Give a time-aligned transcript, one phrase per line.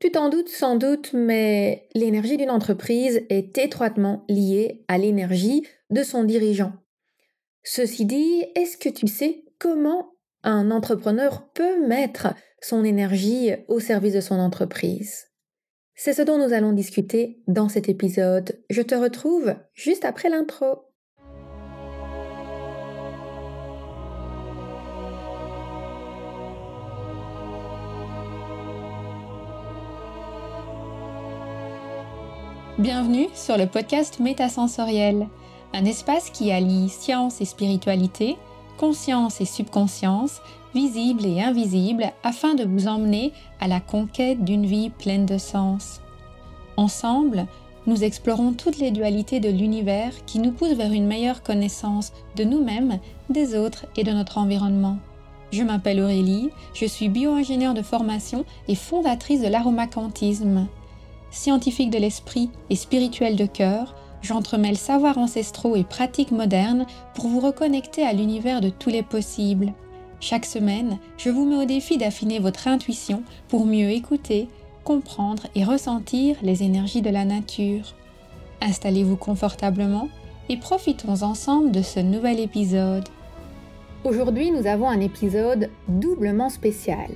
[0.00, 6.04] Tu t'en doutes sans doute, mais l'énergie d'une entreprise est étroitement liée à l'énergie de
[6.04, 6.72] son dirigeant.
[7.64, 10.12] Ceci dit, est-ce que tu sais comment
[10.44, 12.28] un entrepreneur peut mettre
[12.62, 15.26] son énergie au service de son entreprise?
[15.96, 18.62] C'est ce dont nous allons discuter dans cet épisode.
[18.70, 20.87] Je te retrouve juste après l'intro.
[32.78, 35.26] Bienvenue sur le podcast Métasensoriel,
[35.74, 38.36] un espace qui allie science et spiritualité,
[38.76, 40.40] conscience et subconscience,
[40.76, 46.00] visible et invisible, afin de vous emmener à la conquête d'une vie pleine de sens.
[46.76, 47.46] Ensemble,
[47.88, 52.44] nous explorons toutes les dualités de l'univers qui nous poussent vers une meilleure connaissance de
[52.44, 54.98] nous-mêmes, des autres et de notre environnement.
[55.50, 60.68] Je m'appelle Aurélie, je suis bio-ingénieure de formation et fondatrice de l'aromacantisme
[61.30, 67.40] scientifique de l'esprit et spirituel de cœur, j'entremêle savoirs ancestraux et pratiques modernes pour vous
[67.40, 69.72] reconnecter à l'univers de tous les possibles.
[70.20, 74.48] Chaque semaine, je vous mets au défi d'affiner votre intuition pour mieux écouter,
[74.84, 77.94] comprendre et ressentir les énergies de la nature.
[78.60, 80.08] Installez-vous confortablement
[80.48, 83.08] et profitons ensemble de ce nouvel épisode.
[84.04, 87.10] Aujourd'hui, nous avons un épisode doublement spécial.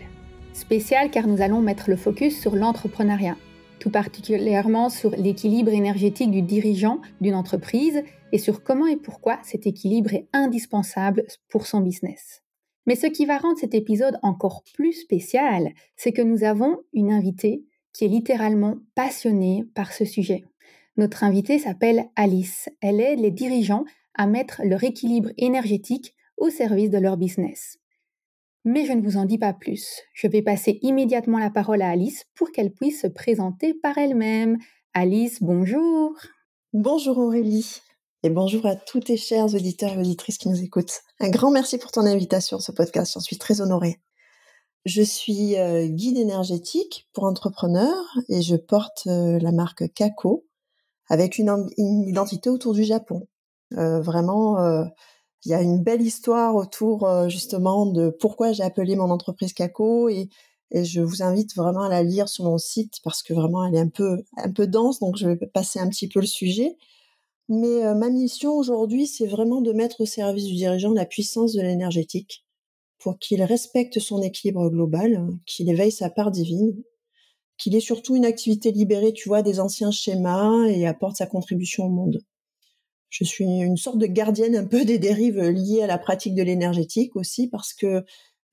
[0.52, 3.36] Spécial car nous allons mettre le focus sur l'entrepreneuriat
[3.82, 9.66] tout particulièrement sur l'équilibre énergétique du dirigeant d'une entreprise et sur comment et pourquoi cet
[9.66, 12.44] équilibre est indispensable pour son business.
[12.86, 17.10] Mais ce qui va rendre cet épisode encore plus spécial, c'est que nous avons une
[17.10, 20.44] invitée qui est littéralement passionnée par ce sujet.
[20.96, 22.68] Notre invitée s'appelle Alice.
[22.82, 27.80] Elle aide les dirigeants à mettre leur équilibre énergétique au service de leur business.
[28.64, 30.02] Mais je ne vous en dis pas plus.
[30.14, 34.56] Je vais passer immédiatement la parole à Alice pour qu'elle puisse se présenter par elle-même.
[34.94, 36.14] Alice, bonjour.
[36.72, 37.80] Bonjour Aurélie.
[38.22, 41.00] Et bonjour à tous tes chers auditeurs et auditrices qui nous écoutent.
[41.18, 43.14] Un grand merci pour ton invitation à ce podcast.
[43.14, 43.98] J'en suis très honorée.
[44.84, 50.44] Je suis euh, guide énergétique pour entrepreneurs et je porte euh, la marque Kako
[51.08, 53.26] avec une, identité autour du Japon.
[53.76, 54.86] Euh, vraiment
[55.44, 59.52] il y a une belle histoire autour euh, justement de pourquoi j'ai appelé mon entreprise
[59.52, 60.28] Caco et,
[60.70, 63.74] et, je vous invite vraiment à la lire sur mon site parce que vraiment elle
[63.74, 63.88] est un
[64.52, 66.76] peu dense donc je vais passer un petit peu le sujet.
[67.48, 71.52] Mais euh, ma mission aujourd'hui, c'est vraiment de mettre au service du dirigeant la puissance
[71.52, 72.46] de l'énergétique
[72.98, 76.82] pour qu'il respecte son équilibre global, qu'il éveille sa part divine,
[77.58, 81.86] qu'il ait surtout une activité libérée, tu vois, des anciens schémas et apporte sa contribution
[81.86, 82.22] au monde
[83.12, 86.42] je suis une sorte de gardienne un peu des dérives liées à la pratique de
[86.42, 88.04] l'énergétique aussi parce que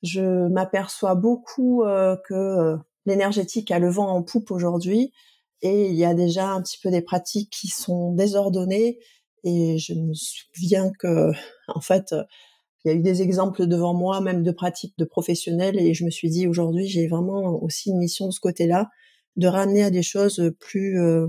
[0.03, 5.13] je m'aperçois beaucoup euh, que euh, l'énergétique a le vent en poupe aujourd'hui
[5.61, 8.99] et il y a déjà un petit peu des pratiques qui sont désordonnées
[9.45, 11.31] et je me souviens que
[11.69, 12.13] en fait
[12.83, 16.03] il y a eu des exemples devant moi même de pratiques de professionnels et je
[16.03, 18.89] me suis dit aujourd'hui j'ai vraiment aussi une mission de ce côté-là
[19.37, 21.27] de ramener à des choses plus euh,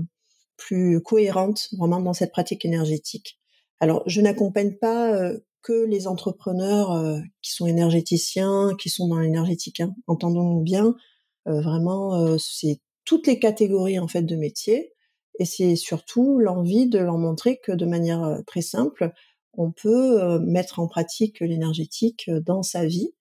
[0.61, 3.39] plus cohérente vraiment dans cette pratique énergétique.
[3.79, 9.17] Alors, je n'accompagne pas euh, que les entrepreneurs euh, qui sont énergéticiens, qui sont dans
[9.17, 9.79] l'énergétique.
[9.79, 9.95] Hein.
[10.05, 10.95] Entendons-nous bien,
[11.47, 14.93] euh, vraiment, c'est toutes les catégories en fait de métiers,
[15.39, 19.11] et c'est surtout l'envie de leur montrer que de manière très simple,
[19.53, 23.13] on peut mettre en pratique l'énergétique dans sa vie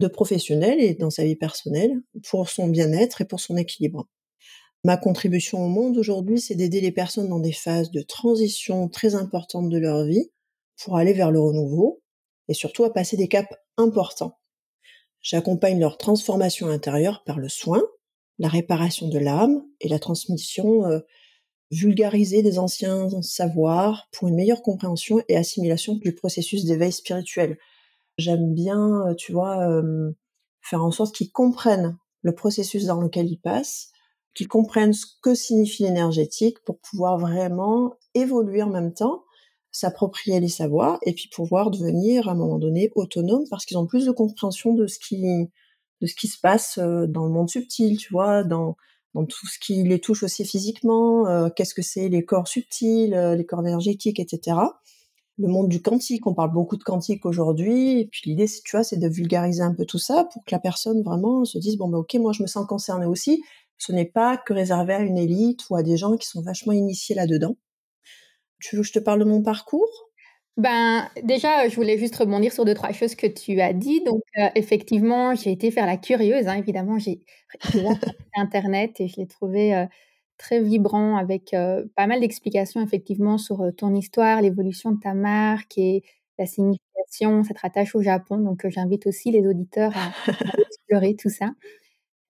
[0.00, 1.92] de professionnel et dans sa vie personnelle
[2.28, 4.08] pour son bien-être et pour son équilibre.
[4.82, 9.14] Ma contribution au monde aujourd'hui, c'est d'aider les personnes dans des phases de transition très
[9.14, 10.30] importantes de leur vie
[10.82, 12.02] pour aller vers le renouveau
[12.48, 14.38] et surtout à passer des caps importants.
[15.20, 17.82] J'accompagne leur transformation intérieure par le soin,
[18.38, 21.00] la réparation de l'âme et la transmission euh,
[21.70, 27.58] vulgarisée des anciens savoirs pour une meilleure compréhension et assimilation du processus d'éveil spirituel.
[28.16, 30.12] J'aime bien, euh, tu vois, euh,
[30.62, 33.92] faire en sorte qu'ils comprennent le processus dans lequel ils passent
[34.34, 39.24] qu'ils comprennent ce que signifie l'énergétique pour pouvoir vraiment évoluer en même temps,
[39.72, 43.86] s'approprier les savoirs et puis pouvoir devenir à un moment donné autonome parce qu'ils ont
[43.86, 45.48] plus de compréhension de ce qui
[46.00, 48.76] de ce qui se passe euh, dans le monde subtil, tu vois, dans
[49.14, 53.12] dans tout ce qui les touche aussi physiquement, euh, qu'est-ce que c'est les corps subtils,
[53.12, 54.56] euh, les corps énergétiques, etc.
[55.36, 58.84] Le monde du quantique, on parle beaucoup de quantique aujourd'hui, et puis l'idée, tu vois,
[58.84, 61.88] c'est de vulgariser un peu tout ça pour que la personne vraiment se dise bon
[61.88, 63.42] ben ok, moi je me sens concernée aussi,
[63.80, 66.72] ce n'est pas que réservé à une élite ou à des gens qui sont vachement
[66.72, 67.56] initiés là-dedans.
[68.60, 70.10] Tu veux que je te parle de mon parcours?
[70.58, 74.02] Ben, déjà, je voulais juste rebondir sur deux, trois choses que tu as dit.
[74.04, 76.98] Donc, euh, effectivement, j'ai été faire la curieuse, hein, évidemment.
[76.98, 77.22] J'ai
[78.36, 79.86] internet et je l'ai trouvé euh,
[80.36, 85.78] très vibrant avec euh, pas mal d'explications, effectivement, sur ton histoire, l'évolution de ta marque
[85.78, 86.02] et
[86.38, 88.36] la signification, cette rattache au Japon.
[88.36, 90.12] Donc, j'invite aussi les auditeurs à,
[90.58, 91.52] explorer tout ça.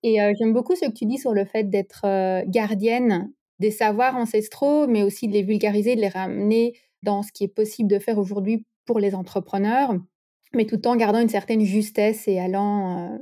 [0.03, 2.07] Et j'aime beaucoup ce que tu dis sur le fait d'être
[2.47, 7.45] gardienne des savoirs ancestraux, mais aussi de les vulgariser, de les ramener dans ce qui
[7.45, 9.95] est possible de faire aujourd'hui pour les entrepreneurs,
[10.55, 13.19] mais tout en gardant une certaine justesse et allant euh,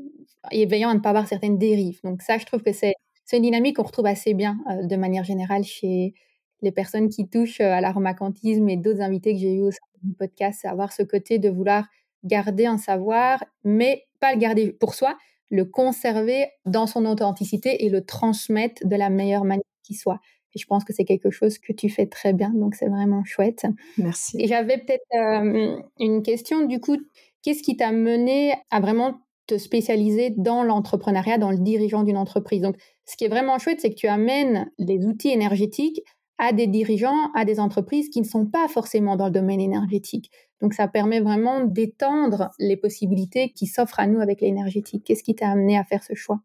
[0.51, 2.01] et veillant à ne pas avoir certaines dérives.
[2.05, 2.95] Donc ça, je trouve que c'est
[3.33, 6.15] une dynamique qu'on retrouve assez bien euh, de manière générale chez
[6.63, 9.79] les personnes qui touchent euh, à l'aromacantisme et d'autres invités que j'ai eu au sein
[10.03, 11.87] du podcast, c'est avoir ce côté de vouloir
[12.25, 15.17] garder un savoir, mais pas le garder pour soi,
[15.51, 20.21] le conserver dans son authenticité et le transmettre de la meilleure manière qui soit.
[20.55, 23.25] Et je pense que c'est quelque chose que tu fais très bien, donc c'est vraiment
[23.25, 23.67] chouette.
[23.99, 24.41] Merci.
[24.41, 26.97] Et j'avais peut-être euh, une question, du coup,
[27.43, 32.63] qu'est-ce qui t'a mené à vraiment te spécialiser dans l'entrepreneuriat, dans le dirigeant d'une entreprise?
[32.63, 36.03] Donc, ce qui est vraiment chouette, c'est que tu amènes les outils énergétiques
[36.39, 40.31] à des dirigeants, à des entreprises qui ne sont pas forcément dans le domaine énergétique.
[40.61, 45.05] Donc, ça permet vraiment d'étendre les possibilités qui s'offrent à nous avec l'énergétique.
[45.05, 46.41] Qu'est-ce qui t'a amené à faire ce choix?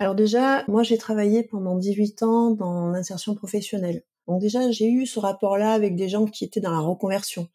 [0.00, 4.04] Alors déjà, moi j'ai travaillé pendant 18 ans dans l'insertion professionnelle.
[4.28, 7.48] Donc déjà, j'ai eu ce rapport-là avec des gens qui étaient dans la reconversion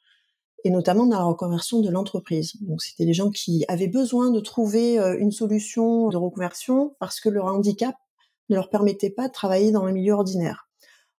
[0.66, 2.54] et notamment dans la reconversion de l'entreprise.
[2.62, 7.20] Donc c'était des gens qui avaient besoin de trouver euh, une solution de reconversion parce
[7.20, 7.96] que leur handicap
[8.50, 10.70] ne leur permettait pas de travailler dans le milieu ordinaire.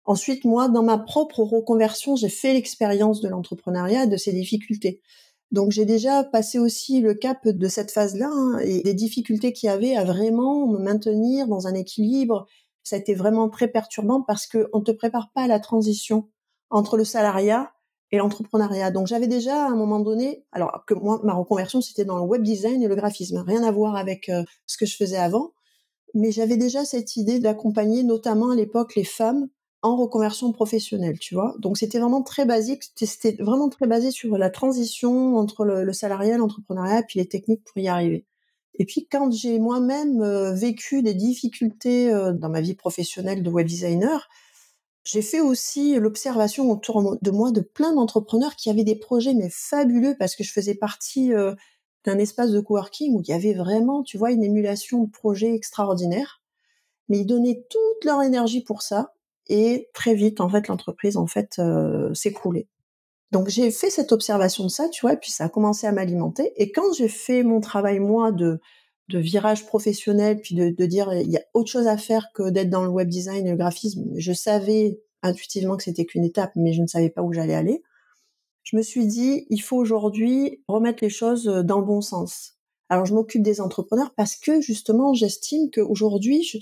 [0.05, 5.01] Ensuite, moi, dans ma propre reconversion, j'ai fait l'expérience de l'entrepreneuriat et de ses difficultés.
[5.51, 9.69] Donc j'ai déjà passé aussi le cap de cette phase-là hein, et des difficultés qu'il
[9.69, 12.47] y avait à vraiment me maintenir dans un équilibre.
[12.83, 16.29] Ça a été vraiment très perturbant parce qu'on ne te prépare pas à la transition
[16.71, 17.73] entre le salariat
[18.11, 18.91] et l'entrepreneuriat.
[18.91, 22.25] Donc j'avais déjà à un moment donné, alors que moi ma reconversion c'était dans le
[22.25, 25.53] web design et le graphisme, rien à voir avec euh, ce que je faisais avant,
[26.15, 29.49] mais j'avais déjà cette idée d'accompagner notamment à l'époque les femmes
[29.85, 31.55] en reconversion professionnelle, tu vois.
[31.59, 36.39] Donc c'était vraiment très basique, c'était vraiment très basé sur la transition entre le, salariat,
[36.39, 38.25] l'entrepreneuriat, puis les techniques pour y arriver.
[38.79, 43.51] Et puis quand j'ai moi-même euh, vécu des difficultés euh, dans ma vie professionnelle de
[43.51, 44.31] web designer,
[45.05, 49.51] j'ai fait aussi l'observation autour de moi de plein d'entrepreneurs qui avaient des projets mais
[49.51, 51.55] fabuleux parce que je faisais partie euh,
[52.05, 55.55] d'un espace de coworking où il y avait vraiment, tu vois, une émulation de projets
[55.55, 56.43] extraordinaires.
[57.11, 59.13] Mais ils donnaient toute leur énergie pour ça
[59.49, 62.69] et très vite en fait l'entreprise en fait euh, s'écroulait.
[63.33, 66.53] Donc j'ai fait cette observation de ça, tu vois, puis ça a commencé à m'alimenter.
[66.57, 68.61] Et quand j'ai fait mon travail moi de
[69.11, 72.49] de virage professionnel, puis de, de dire il y a autre chose à faire que
[72.49, 76.53] d'être dans le web design et le graphisme, je savais intuitivement que c'était qu'une étape,
[76.57, 77.83] mais je ne savais pas où j'allais aller.
[78.63, 82.55] Je me suis dit, il faut aujourd'hui remettre les choses dans le bon sens.
[82.89, 86.59] Alors je m'occupe des entrepreneurs parce que justement, j'estime qu'aujourd'hui, je,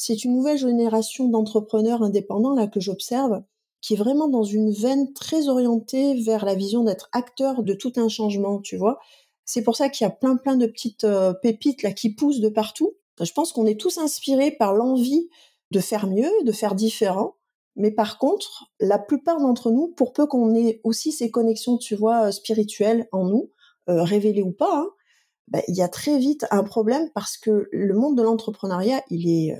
[0.00, 3.42] c'est une nouvelle génération d'entrepreneurs indépendants là que j'observe
[3.80, 7.92] qui est vraiment dans une veine très orientée vers la vision d'être acteur de tout
[7.96, 8.98] un changement, tu vois.
[9.44, 12.40] C'est pour ça qu'il y a plein plein de petites euh, pépites là qui poussent
[12.40, 12.94] de partout.
[13.20, 15.28] Je pense qu'on est tous inspirés par l'envie
[15.72, 17.34] de faire mieux, de faire différent.
[17.74, 21.96] Mais par contre, la plupart d'entre nous, pour peu qu'on ait aussi ces connexions, tu
[21.96, 23.50] vois, euh, spirituelles en nous,
[23.88, 24.88] euh, révélées ou pas, hein,
[25.48, 29.28] ben, il y a très vite un problème parce que le monde de l'entrepreneuriat, il
[29.28, 29.58] est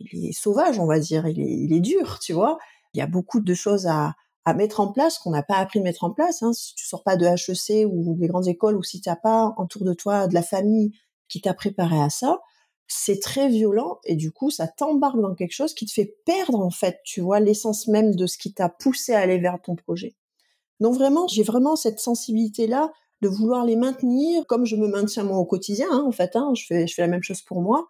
[0.00, 2.58] il est sauvage, on va dire, il est, il est dur, tu vois.
[2.94, 4.14] Il y a beaucoup de choses à,
[4.46, 6.42] à mettre en place qu'on n'a pas appris à mettre en place.
[6.42, 6.52] Hein.
[6.52, 9.54] Si tu sors pas de HEC ou des grandes écoles, ou si tu n'as pas
[9.58, 10.92] autour de toi de la famille
[11.28, 12.40] qui t'a préparé à ça,
[12.86, 16.60] c'est très violent et du coup, ça t'embarque dans quelque chose qui te fait perdre
[16.60, 19.74] en fait, tu vois, l'essence même de ce qui t'a poussé à aller vers ton
[19.74, 20.14] projet.
[20.78, 22.92] Donc vraiment, j'ai vraiment cette sensibilité-là
[23.22, 26.36] de vouloir les maintenir comme je me maintiens moi au quotidien, hein, en fait.
[26.36, 27.88] Hein, je, fais, je fais la même chose pour moi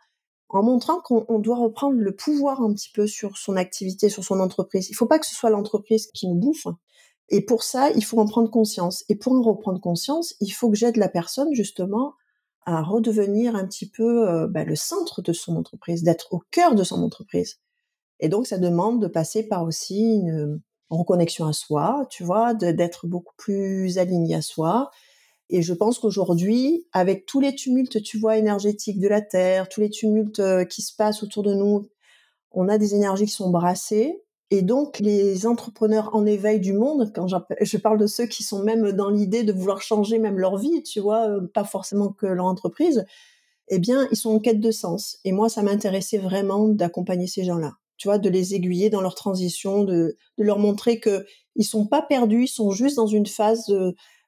[0.49, 4.41] en montrant qu'on doit reprendre le pouvoir un petit peu sur son activité, sur son
[4.41, 4.89] entreprise.
[4.89, 6.67] Il ne faut pas que ce soit l'entreprise qui nous bouffe.
[7.29, 9.05] Et pour ça, il faut en prendre conscience.
[9.09, 12.15] Et pour en reprendre conscience, il faut que j'aide la personne justement
[12.65, 16.75] à redevenir un petit peu euh, bah, le centre de son entreprise, d'être au cœur
[16.75, 17.61] de son entreprise.
[18.21, 20.61] Et donc, ça demande de passer par aussi une
[20.91, 24.91] reconnexion à soi, tu vois, d'être beaucoup plus aligné à soi,
[25.49, 29.81] et je pense qu'aujourd'hui, avec tous les tumultes, tu vois, énergétiques de la Terre, tous
[29.81, 31.89] les tumultes euh, qui se passent autour de nous,
[32.51, 34.23] on a des énergies qui sont brassées.
[34.51, 38.63] Et donc, les entrepreneurs en éveil du monde, quand je parle de ceux qui sont
[38.63, 42.27] même dans l'idée de vouloir changer même leur vie, tu vois, euh, pas forcément que
[42.27, 43.05] leur entreprise,
[43.69, 45.19] eh bien, ils sont en quête de sens.
[45.25, 47.75] Et moi, ça m'intéressait vraiment d'accompagner ces gens-là.
[47.99, 51.25] tu vois, de les aiguiller dans leur transition, de, de leur montrer que
[51.57, 53.73] ils sont pas perdus, ils sont juste dans une phase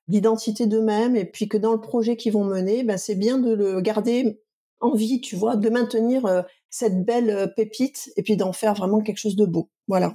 [0.08, 3.52] d'identité d'eux-mêmes, et puis que dans le projet qu'ils vont mener, ben c'est bien de
[3.52, 4.40] le garder
[4.80, 8.74] en vie, tu vois, de maintenir euh, cette belle euh, pépite, et puis d'en faire
[8.74, 9.70] vraiment quelque chose de beau.
[9.86, 10.12] Voilà.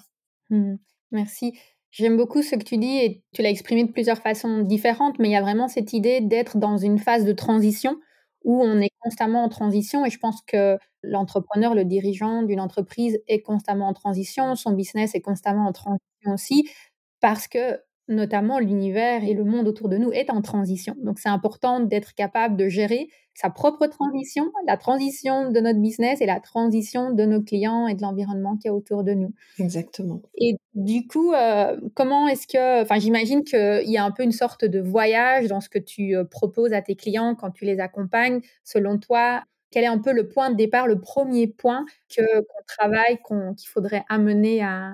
[0.49, 0.75] Mmh.
[1.11, 1.53] Merci.
[1.91, 5.29] J'aime beaucoup ce que tu dis et tu l'as exprimé de plusieurs façons différentes, mais
[5.29, 7.99] il y a vraiment cette idée d'être dans une phase de transition
[8.43, 13.21] où on est constamment en transition et je pense que l'entrepreneur, le dirigeant d'une entreprise
[13.27, 16.67] est constamment en transition, son business est constamment en transition aussi
[17.21, 20.95] parce que notamment l'univers et le monde autour de nous est en transition.
[21.03, 26.21] Donc c'est important d'être capable de gérer sa propre transition, la transition de notre business
[26.21, 29.33] et la transition de nos clients et de l'environnement qui est autour de nous.
[29.57, 30.21] Exactement.
[30.37, 34.31] Et du coup, euh, comment est-ce que, enfin j'imagine qu'il y a un peu une
[34.31, 37.79] sorte de voyage dans ce que tu euh, proposes à tes clients quand tu les
[37.79, 38.41] accompagnes.
[38.63, 42.63] Selon toi, quel est un peu le point de départ, le premier point que qu'on
[42.67, 43.17] travaille,
[43.57, 44.93] qu'il faudrait amener à,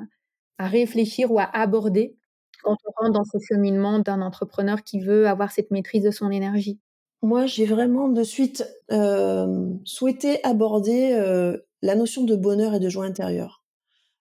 [0.58, 2.16] à réfléchir ou à aborder?
[2.64, 6.30] Quand on rentre dans ce cheminement d'un entrepreneur qui veut avoir cette maîtrise de son
[6.32, 6.80] énergie?
[7.22, 12.90] Moi, j'ai vraiment de suite euh, souhaité aborder euh, la notion de bonheur et de
[12.90, 13.64] joie intérieure.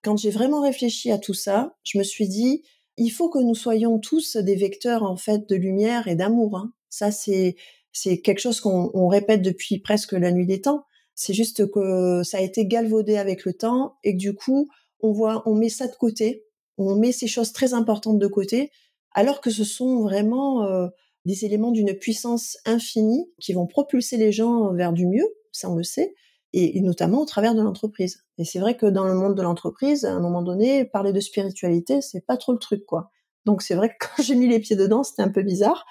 [0.02, 2.62] Quand j'ai vraiment réfléchi à tout ça, je me suis dit,
[2.96, 6.56] il faut que nous soyons tous des vecteurs en fait de lumière et d'amour.
[6.56, 6.72] Hein.
[6.88, 7.56] Ça, c'est
[7.92, 10.84] c'est quelque chose qu'on répète depuis presque la nuit des temps.
[11.14, 14.68] C'est juste que ça a été galvaudé avec le temps et que du coup,
[15.00, 16.44] on voit, on met ça de côté
[16.78, 18.70] on met ces choses très importantes de côté,
[19.12, 20.88] alors que ce sont vraiment euh,
[21.24, 25.74] des éléments d'une puissance infinie qui vont propulser les gens vers du mieux, ça on
[25.74, 26.14] le sait,
[26.54, 28.24] et, notamment au travers de l'entreprise.
[28.38, 31.20] Et c'est vrai que dans le monde de l'entreprise, à un moment donné, parler de
[31.20, 33.10] spiritualité, c'est pas trop le truc, quoi.
[33.44, 35.84] Donc c'est vrai que quand j'ai mis les pieds dedans, c'était un peu bizarre,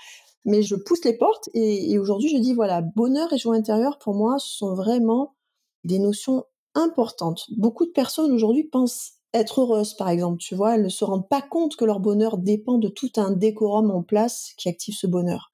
[0.46, 3.98] mais je pousse les portes et, et aujourd'hui je dis voilà, bonheur et joie intérieure
[4.00, 5.36] pour moi ce sont vraiment
[5.84, 7.46] des notions importantes.
[7.58, 11.28] Beaucoup de personnes aujourd'hui pensent être heureuse, par exemple, tu vois, elles ne se rendent
[11.28, 15.08] pas compte que leur bonheur dépend de tout un décorum en place qui active ce
[15.08, 15.52] bonheur.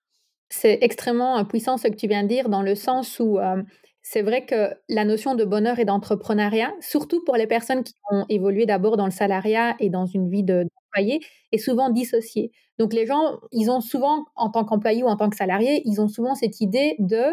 [0.49, 3.63] C'est extrêmement puissant ce que tu viens de dire, dans le sens où euh,
[4.03, 8.25] c'est vrai que la notion de bonheur et d'entrepreneuriat, surtout pour les personnes qui ont
[8.29, 11.21] évolué d'abord dans le salariat et dans une vie d'employé,
[11.51, 12.51] est souvent dissociée.
[12.77, 16.01] Donc les gens, ils ont souvent, en tant qu'employé ou en tant que salarié, ils
[16.01, 17.23] ont souvent cette idée de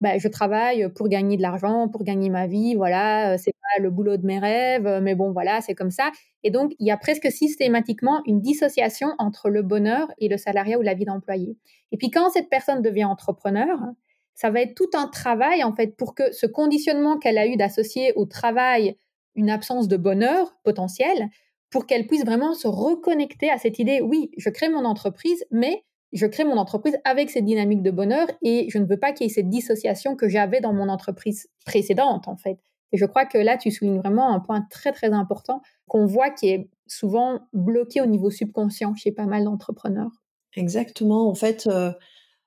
[0.00, 3.90] bah, je travaille pour gagner de l'argent, pour gagner ma vie, voilà, c'est pas le
[3.90, 6.10] boulot de mes rêves, mais bon, voilà, c'est comme ça.
[6.42, 10.78] Et donc, il y a presque systématiquement une dissociation entre le bonheur et le salariat
[10.78, 11.56] ou la vie d'employé.
[11.92, 13.78] Et puis, quand cette personne devient entrepreneur,
[14.34, 17.56] ça va être tout un travail, en fait, pour que ce conditionnement qu'elle a eu
[17.56, 18.96] d'associer au travail
[19.34, 21.28] une absence de bonheur potentiel,
[21.70, 25.84] pour qu'elle puisse vraiment se reconnecter à cette idée, oui, je crée mon entreprise, mais
[26.12, 29.26] je crée mon entreprise avec cette dynamique de bonheur et je ne veux pas qu'il
[29.26, 32.58] y ait cette dissociation que j'avais dans mon entreprise précédente, en fait.
[32.92, 36.30] Et je crois que là, tu soulignes vraiment un point très, très important qu'on voit
[36.30, 40.10] qui est souvent bloqué au niveau subconscient chez pas mal d'entrepreneurs.
[40.56, 41.28] Exactement.
[41.28, 41.92] En fait, euh,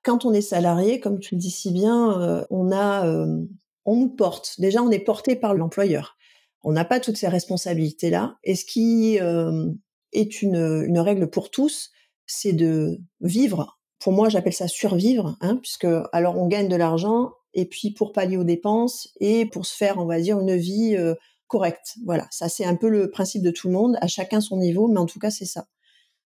[0.04, 3.46] quand on est salarié, comme tu le dis si bien, euh, on a, euh,
[3.86, 4.60] on nous porte.
[4.60, 6.18] Déjà, on est porté par l'employeur.
[6.64, 8.38] On n'a pas toutes ces responsabilités-là.
[8.44, 11.92] Et ce qui est une, une règle pour tous,
[12.26, 13.80] c'est de vivre.
[14.00, 18.12] Pour moi, j'appelle ça survivre, hein, puisque alors on gagne de l'argent et puis pour
[18.12, 21.16] pallier aux dépenses et pour se faire, on va dire, une vie euh,
[21.48, 21.96] correcte.
[22.06, 24.88] Voilà, ça c'est un peu le principe de tout le monde, à chacun son niveau,
[24.88, 25.68] mais en tout cas c'est ça.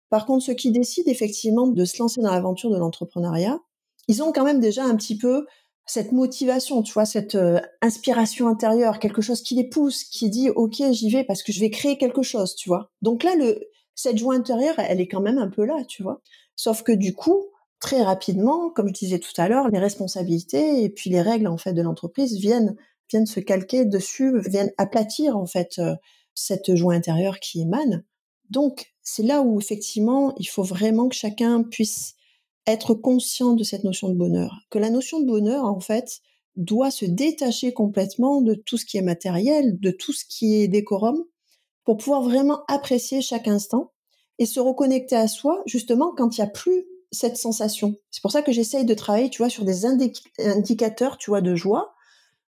[0.10, 3.60] Par contre, ceux qui décident effectivement de se lancer dans l'aventure de l'entrepreneuriat,
[4.08, 5.46] ils ont quand même déjà un petit peu
[5.86, 10.50] cette motivation, tu vois, cette euh, inspiration intérieure, quelque chose qui les pousse, qui dit
[10.50, 12.90] ok j'y vais parce que je vais créer quelque chose, tu vois.
[13.02, 13.60] Donc là le
[13.98, 16.22] cette joie intérieure, elle est quand même un peu là, tu vois.
[16.56, 17.48] Sauf que du coup,
[17.80, 21.58] très rapidement, comme je disais tout à l'heure, les responsabilités et puis les règles en
[21.58, 22.78] fait de l'entreprise viennent
[23.10, 25.96] viennent se calquer dessus, viennent aplatir en fait euh,
[26.36, 28.04] cette joie intérieure qui émane.
[28.50, 32.16] Donc c'est là où effectivement il faut vraiment que chacun puisse
[32.68, 36.20] être conscient de cette notion de bonheur, que la notion de bonheur en fait
[36.56, 40.68] doit se détacher complètement de tout ce qui est matériel, de tout ce qui est
[40.68, 41.24] décorum,
[41.88, 43.94] pour pouvoir vraiment apprécier chaque instant
[44.40, 47.96] et se reconnecter à soi justement quand il n'y a plus cette sensation.
[48.12, 51.56] C'est pour ça que j'essaye de travailler, tu vois, sur des indicateurs, tu vois, de
[51.56, 51.96] joie,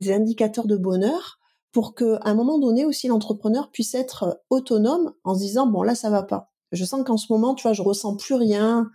[0.00, 1.38] des indicateurs de bonheur,
[1.70, 5.84] pour que à un moment donné aussi l'entrepreneur puisse être autonome en se disant bon
[5.84, 6.50] là ça va pas.
[6.72, 8.90] Je sens qu'en ce moment, tu vois, je ressens plus rien,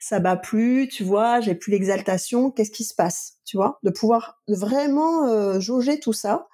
[0.00, 2.50] ça va plus, tu vois, j'ai plus l'exaltation.
[2.50, 6.48] Qu'est-ce qui se passe, tu vois, de pouvoir vraiment euh, jauger tout ça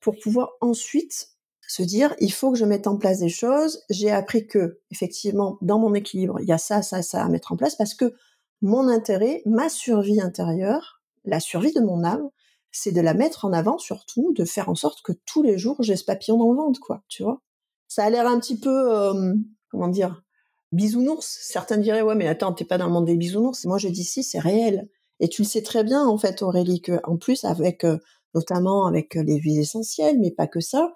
[0.00, 1.33] pour pouvoir ensuite
[1.74, 3.82] se dire il faut que je mette en place des choses.
[3.90, 7.50] J'ai appris que effectivement dans mon équilibre il y a ça, ça, ça à mettre
[7.50, 8.14] en place parce que
[8.62, 12.28] mon intérêt, ma survie intérieure, la survie de mon âme
[12.70, 15.76] c'est de la mettre en avant surtout, de faire en sorte que tous les jours
[15.80, 17.40] j'ai ce papillon dans le ventre, quoi, tu vois.
[17.88, 19.34] Ça a l'air un petit peu, euh,
[19.68, 20.22] comment dire,
[20.70, 21.26] bisounours.
[21.42, 23.64] Certains diraient ouais mais attends t'es pas dans le monde des bisounours.
[23.64, 24.88] Moi je dis si c'est réel.
[25.18, 27.98] Et tu le sais très bien en fait Aurélie que en plus avec euh,
[28.32, 30.92] notamment avec les huiles essentielles, mais pas que ça,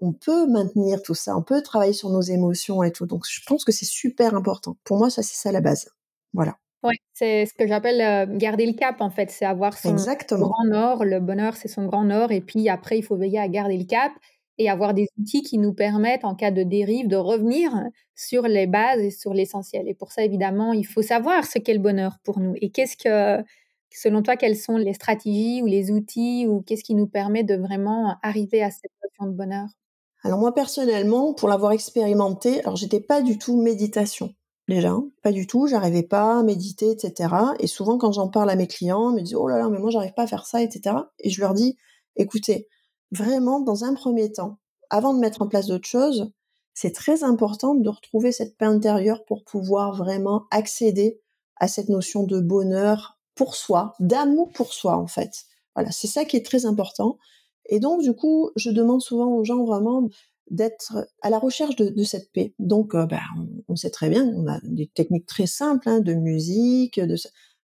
[0.00, 3.06] on peut maintenir tout ça, on peut travailler sur nos émotions et tout.
[3.06, 4.76] Donc je pense que c'est super important.
[4.84, 5.90] Pour moi ça c'est ça la base.
[6.32, 6.58] Voilà.
[6.84, 9.94] Oui, c'est ce que j'appelle euh, garder le cap en fait, c'est avoir son
[10.30, 11.04] grand nord.
[11.04, 13.84] Le bonheur, c'est son grand nord, et puis après, il faut veiller à garder le
[13.84, 14.12] cap
[14.58, 17.72] et avoir des outils qui nous permettent, en cas de dérive, de revenir
[18.14, 19.88] sur les bases et sur l'essentiel.
[19.88, 22.54] Et pour ça, évidemment, il faut savoir ce qu'est le bonheur pour nous.
[22.60, 23.44] Et qu'est-ce que,
[23.90, 27.54] selon toi, quelles sont les stratégies ou les outils ou qu'est-ce qui nous permet de
[27.56, 29.66] vraiment arriver à cette notion de bonheur?
[30.24, 34.34] Alors moi, personnellement, pour l'avoir expérimenté, alors j'étais pas du tout méditation
[34.68, 37.34] déjà, pas du tout, j'arrivais pas à méditer, etc.
[37.58, 39.78] Et souvent quand j'en parle à mes clients, ils me disent oh là là, mais
[39.78, 40.96] moi j'arrive pas à faire ça, etc.
[41.20, 41.76] Et je leur dis
[42.16, 42.68] écoutez,
[43.10, 44.58] vraiment dans un premier temps,
[44.90, 46.30] avant de mettre en place d'autres choses,
[46.74, 51.20] c'est très important de retrouver cette paix intérieure pour pouvoir vraiment accéder
[51.56, 55.46] à cette notion de bonheur pour soi, d'amour pour soi en fait.
[55.74, 57.18] Voilà, c'est ça qui est très important.
[57.68, 60.08] Et donc du coup, je demande souvent aux gens vraiment
[60.50, 62.54] d'être à la recherche de, cette paix.
[62.58, 63.20] Donc, euh, ben,
[63.68, 67.16] on, sait très bien, on a des techniques très simples hein, de musique, de,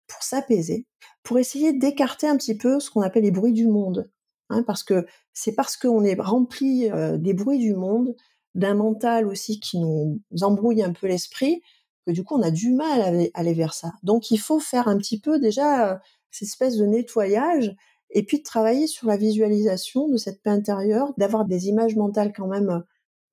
[0.07, 0.87] pour s'apaiser,
[1.23, 4.11] pour essayer d'écarter un petit peu ce qu'on appelle les bruits du monde.
[4.51, 8.15] Hein, parce que c'est parce qu'on est rempli euh, des bruits du monde,
[8.55, 11.63] d'un mental aussi qui nous embrouille un peu l'esprit,
[12.07, 13.93] que du coup on a du mal à aller, vers ça.
[14.03, 15.97] Donc il faut faire un petit peu déjà euh,
[16.31, 17.75] cette espèce de nettoyage
[18.15, 22.33] et puis de travailler sur la visualisation de cette paix intérieure, d'avoir des images mentales
[22.35, 22.81] quand même euh,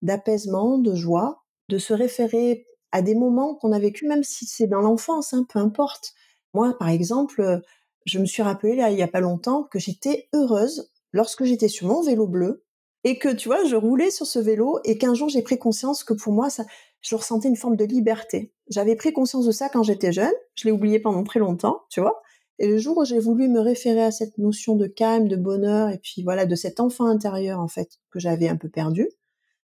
[0.02, 4.68] d'apaisement, de joie, de se référer à des moments qu'on a vécu, même si c'est
[4.68, 6.14] dans l'enfance, hein, peu importe.
[6.54, 7.60] Moi, par exemple, euh,
[8.06, 11.68] je me suis rappelé là, il y a pas longtemps que j'étais heureuse lorsque j'étais
[11.68, 12.64] sur mon vélo bleu
[13.04, 16.04] et que tu vois, je roulais sur ce vélo et qu'un jour j'ai pris conscience
[16.04, 16.66] que pour moi, ça,
[17.02, 18.54] je ressentais une forme de liberté.
[18.70, 22.02] J'avais pris conscience de ça quand j'étais jeune, je l'ai oublié pendant très longtemps, tu
[22.02, 22.22] vois.
[22.60, 25.90] Et le jour où j'ai voulu me référer à cette notion de calme, de bonheur,
[25.90, 29.10] et puis voilà, de cet enfant intérieur, en fait, que j'avais un peu perdu,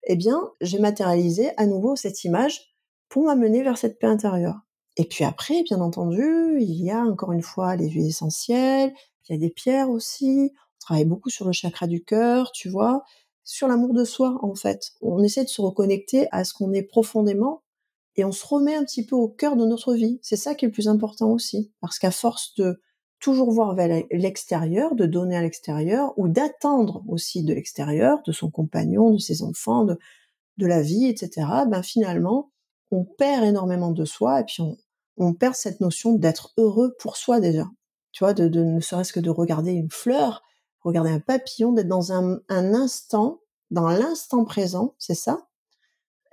[0.03, 2.75] eh bien, j'ai matérialisé à nouveau cette image
[3.09, 4.59] pour m'amener vers cette paix intérieure.
[4.97, 8.93] Et puis après, bien entendu, il y a encore une fois les huiles essentielles,
[9.27, 12.69] il y a des pierres aussi, on travaille beaucoup sur le chakra du cœur, tu
[12.69, 13.03] vois,
[13.43, 14.93] sur l'amour de soi, en fait.
[15.01, 17.63] On essaie de se reconnecter à ce qu'on est profondément
[18.17, 20.19] et on se remet un petit peu au cœur de notre vie.
[20.21, 21.71] C'est ça qui est le plus important aussi.
[21.81, 22.79] Parce qu'à force de
[23.19, 28.49] toujours voir vers l'extérieur, de donner à l'extérieur, ou d'attendre aussi de l'extérieur, de son
[28.49, 29.97] compagnon, de ses enfants, de,
[30.57, 32.51] la vie, etc., ben finalement,
[32.91, 34.63] on perd énormément de soi et puis
[35.17, 37.65] on, perd cette notion d'être heureux pour soi déjà.
[38.11, 40.43] Tu vois, de, ne serait-ce que de regarder une fleur,
[40.81, 43.39] regarder un papillon, d'être dans un instant,
[43.71, 45.47] dans l'instant présent, c'est ça?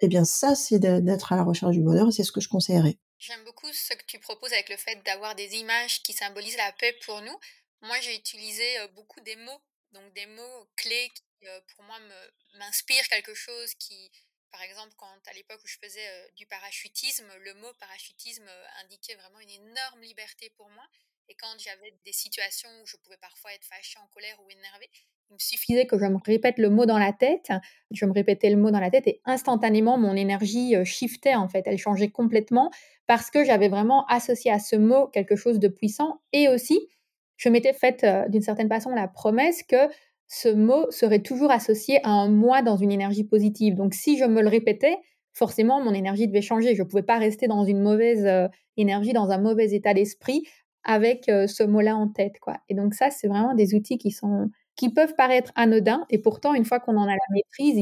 [0.02, 2.48] Eh bien, ça, c'est d'être à la recherche du bonheur et c'est ce que je
[2.48, 2.98] conseillerais.
[3.20, 6.72] J'aime beaucoup ce que tu proposes avec le fait d'avoir des images qui symbolisent la
[6.72, 7.38] paix pour nous.
[7.82, 8.64] Moi, j'ai utilisé
[8.96, 9.62] beaucoup des mots,
[9.92, 11.22] donc des mots clés qui,
[11.74, 11.96] pour moi,
[12.58, 14.10] m'inspirent quelque chose qui,
[14.50, 18.48] par exemple, quand à l'époque où je faisais du parachutisme, le mot parachutisme
[18.82, 20.84] indiquait vraiment une énorme liberté pour moi.
[21.28, 24.88] Et quand j'avais des situations où je pouvais parfois être fâchée, en colère ou énervée,
[25.30, 27.50] il me suffisait que je me répète le mot dans la tête.
[27.90, 31.62] Je me répétais le mot dans la tête et instantanément, mon énergie shiftait en fait.
[31.66, 32.70] Elle changeait complètement
[33.06, 36.20] parce que j'avais vraiment associé à ce mot quelque chose de puissant.
[36.32, 36.88] Et aussi,
[37.36, 39.88] je m'étais faite d'une certaine façon la promesse que
[40.28, 43.74] ce mot serait toujours associé à un moi dans une énergie positive.
[43.74, 44.96] Donc si je me le répétais,
[45.32, 46.74] forcément, mon énergie devait changer.
[46.74, 50.46] Je ne pouvais pas rester dans une mauvaise énergie, dans un mauvais état d'esprit
[50.84, 52.38] avec ce mot-là en tête.
[52.40, 52.56] quoi.
[52.68, 56.54] Et donc ça, c'est vraiment des outils qui sont qui peuvent paraître anodins, et pourtant,
[56.54, 57.76] une fois qu'on en a la maîtrise,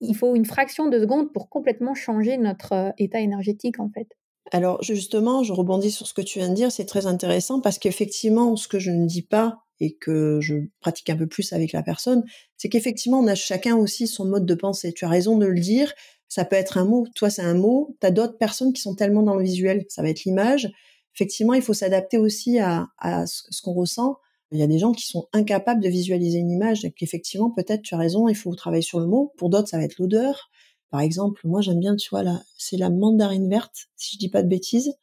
[0.00, 4.08] il, faut une fraction de seconde pour complètement changer notre état énergétique, en fait.
[4.52, 7.78] Alors justement, je rebondis sur ce que tu viens de dire, c'est très intéressant parce
[7.78, 11.72] qu'effectivement, ce que je ne dis pas et que je pratique un peu plus avec
[11.72, 12.22] la personne,
[12.58, 14.92] c'est qu'effectivement, on a chacun aussi son mode de pensée.
[14.92, 15.94] Tu as raison de le dire,
[16.28, 18.94] ça peut être un mot, toi c'est un mot, tu as d'autres personnes qui sont
[18.94, 20.70] tellement dans le visuel, ça va être l'image.
[21.14, 24.18] Effectivement, il faut s'adapter aussi à, à ce qu'on ressent.
[24.50, 27.82] Il y a des gens qui sont incapables de visualiser une image et qu'effectivement, peut-être,
[27.82, 29.32] tu as raison, il faut travailler sur le mot.
[29.36, 30.50] Pour d'autres, ça va être l'odeur.
[30.90, 34.28] Par exemple, moi, j'aime bien, tu vois, là, c'est la mandarine verte, si je dis
[34.28, 34.94] pas de bêtises,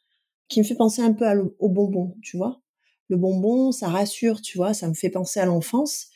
[0.48, 1.26] qui me fait penser un peu
[1.58, 2.62] au bonbon, tu vois.
[3.08, 6.06] Le bonbon, ça rassure, tu vois, ça me fait penser à l'enfance.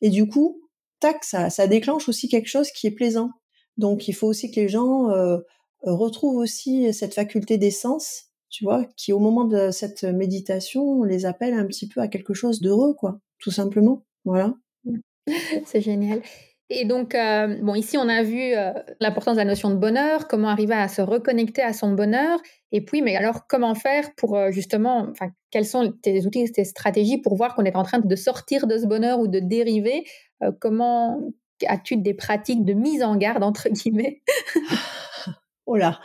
[0.00, 0.62] Et du coup,
[1.00, 3.30] tac, ça, ça déclenche aussi quelque chose qui est plaisant.
[3.76, 5.38] Donc, il faut aussi que les gens euh,
[5.82, 11.26] retrouvent aussi cette faculté d'essence tu vois, qui au moment de cette méditation, on les
[11.26, 14.04] appelle un petit peu à quelque chose d'heureux, quoi, tout simplement.
[14.24, 14.54] Voilà.
[15.66, 16.22] C'est génial.
[16.68, 20.26] Et donc, euh, bon, ici, on a vu euh, l'importance de la notion de bonheur,
[20.26, 22.40] comment arriver à se reconnecter à son bonheur.
[22.72, 26.64] Et puis, mais alors, comment faire pour euh, justement, enfin, quels sont tes outils, tes
[26.64, 30.04] stratégies pour voir qu'on est en train de sortir de ce bonheur ou de dériver
[30.60, 31.18] Comment
[31.66, 34.22] as-tu des pratiques de mise en garde, entre guillemets?
[35.68, 35.98] Oh là,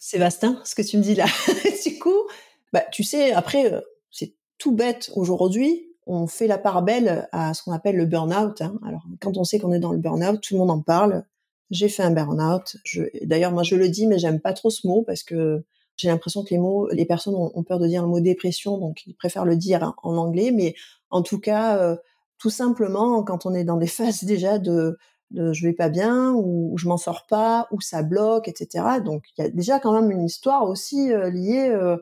[0.00, 1.26] Sébastien, ce que tu me dis là.
[1.86, 2.26] du coup,
[2.72, 3.72] bah, tu sais, après,
[4.10, 8.60] c'est tout bête aujourd'hui on fait la part belle à ce qu'on appelle le burn-out.
[8.60, 8.74] Hein.
[8.84, 11.24] Alors, quand on sait qu'on est dans le burn-out, tout le monde en parle.
[11.70, 12.76] J'ai fait un burn-out.
[13.22, 15.62] D'ailleurs, moi, je le dis, mais j'aime pas trop ce mot parce que
[15.96, 19.06] j'ai l'impression que les mots, les personnes ont, peur de dire le mot dépression, donc
[19.06, 20.50] ils préfèrent le dire en anglais.
[20.50, 20.74] Mais
[21.10, 21.96] en tout cas, euh,
[22.38, 24.98] tout simplement, quand on est dans des phases déjà de,
[25.30, 29.00] de je vais pas bien ou, je m'en sors pas ou ça bloque, etc.
[29.04, 31.96] Donc, il y a déjà quand même une histoire aussi euh, liée euh,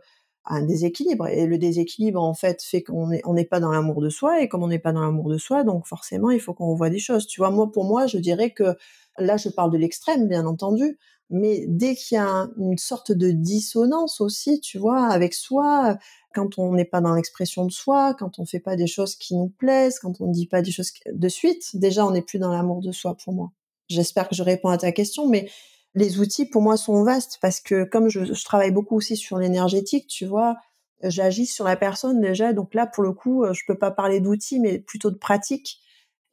[0.46, 1.28] un déséquilibre.
[1.28, 4.42] Et le déséquilibre, en fait, fait qu'on n'est on n'est pas dans l'amour de soi.
[4.42, 6.90] Et comme on n'est pas dans l'amour de soi, donc forcément, il faut qu'on voit
[6.90, 7.26] des choses.
[7.26, 8.76] Tu vois, moi, pour moi, je dirais que
[9.18, 10.98] là, je parle de l'extrême, bien entendu.
[11.30, 15.98] Mais dès qu'il y a une sorte de dissonance aussi, tu vois, avec soi,
[16.38, 19.34] quand on n'est pas dans l'expression de soi, quand on fait pas des choses qui
[19.34, 22.38] nous plaisent, quand on ne dit pas des choses de suite, déjà, on n'est plus
[22.38, 23.50] dans l'amour de soi pour moi.
[23.88, 25.50] J'espère que je réponds à ta question, mais
[25.94, 30.06] les outils pour moi sont vastes parce que comme je, travaille beaucoup aussi sur l'énergétique,
[30.06, 30.56] tu vois,
[31.02, 32.52] j'agis sur la personne déjà.
[32.52, 35.80] Donc là, pour le coup, je peux pas parler d'outils, mais plutôt de pratique.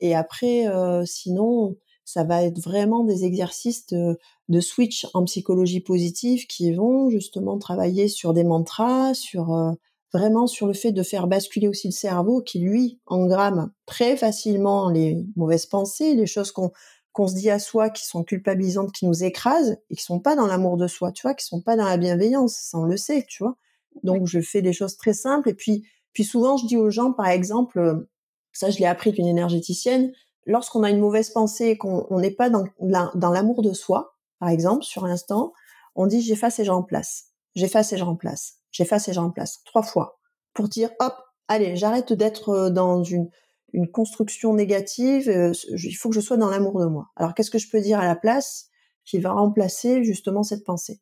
[0.02, 4.18] Et après, euh, sinon, ça va être vraiment des exercices de,
[4.60, 9.72] switch en psychologie positive qui vont justement travailler sur des mantras, sur euh,
[10.16, 14.90] vraiment sur le fait de faire basculer aussi le cerveau qui lui engramme très facilement
[14.90, 16.72] les mauvaises pensées, les choses qu'on
[17.12, 20.36] qu'on se dit à soi qui sont culpabilisantes, qui nous écrasent et qui sont pas
[20.36, 22.98] dans l'amour de soi, tu vois, qui sont pas dans la bienveillance, ça on le
[22.98, 23.56] sait, tu vois.
[24.04, 27.12] Donc je fais des choses très simples et puis puis souvent je dis aux gens
[27.14, 28.10] par exemple euh,
[28.54, 30.12] ça je l'ai appris d'une énergéticienne,
[30.46, 34.50] lorsqu'on a une mauvaise pensée et qu'on n'est pas dans dans l'amour de soi, par
[34.50, 35.54] exemple, sur l'instant,
[35.96, 37.32] on dit j'efface et je remplace.
[37.56, 38.60] J'efface et je remplace.
[38.76, 40.20] J'efface et je remplace trois fois
[40.54, 41.14] pour dire hop,
[41.48, 43.30] allez, j'arrête d'être euh, dans une
[43.72, 45.52] une construction négative, euh,
[45.84, 47.10] il faut que je sois dans l'amour de moi.
[47.16, 48.70] Alors qu'est-ce que je peux dire à la place
[49.06, 51.02] qui va remplacer justement cette pensée?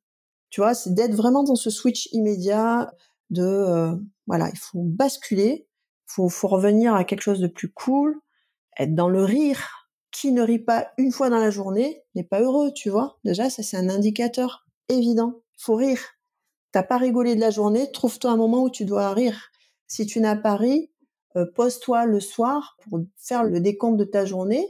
[0.50, 2.92] Tu vois, c'est d'être vraiment dans ce switch immédiat
[3.32, 3.96] de euh,
[4.28, 5.68] voilà, il faut basculer,
[6.06, 8.20] faut faut revenir à quelque chose de plus cool,
[8.78, 9.88] être dans le rire.
[10.12, 13.18] Qui ne rit pas une fois dans la journée n'est pas heureux, tu vois.
[13.24, 15.42] Déjà, ça c'est un indicateur évident.
[15.58, 16.00] Faut rire.
[16.74, 19.52] T'as pas rigolé de la journée, trouve-toi un moment où tu dois rire.
[19.86, 20.90] Si tu n'as pas ri,
[21.36, 24.68] euh, pose-toi le soir pour faire le décompte de ta journée.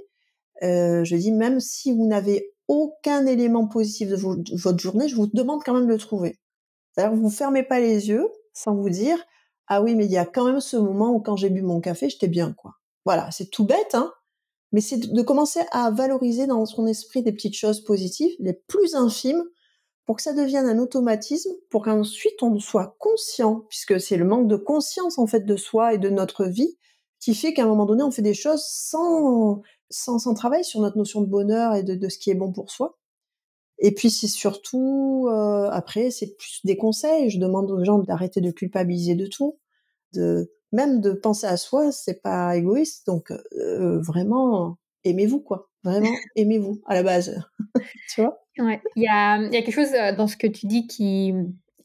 [0.63, 5.27] Euh, je dis même si vous n'avez aucun élément positif de, votre journée, je vous
[5.27, 6.37] demande quand même de le trouver.
[6.91, 9.17] C'est-à-dire vous fermez pas les yeux sans vous dire
[9.67, 11.79] ah oui mais il y a quand même ce moment où quand j'ai bu mon
[11.79, 12.73] café j'étais bien quoi.
[13.05, 14.11] Voilà c'est tout bête hein,
[14.73, 18.93] mais c'est de commencer à valoriser dans son esprit des petites choses positives les plus
[18.93, 19.43] infimes
[20.05, 24.47] pour que ça devienne un automatisme, pour qu'ensuite on soit conscient, puisque c'est le manque
[24.47, 26.77] de conscience en fait de soi et de notre vie
[27.19, 30.81] qui fait qu'à un moment donné on fait des choses sans sans, sans travail sur
[30.81, 32.97] notre notion de bonheur et de, ce qui est bon pour soi.
[33.79, 37.29] Et puis c'est surtout euh, après c'est plus des conseils.
[37.29, 39.59] Je demande aux gens d'arrêter de culpabiliser de tout,
[40.13, 43.07] de même de penser à soi, c'est pas égoïste.
[43.07, 47.43] Donc euh, vraiment aimez-vous quoi, vraiment aimez-vous à la base,
[48.13, 48.39] tu vois?
[48.59, 48.81] Ouais.
[48.95, 51.33] Il y a, y a quelque chose euh, dans ce que tu dis qui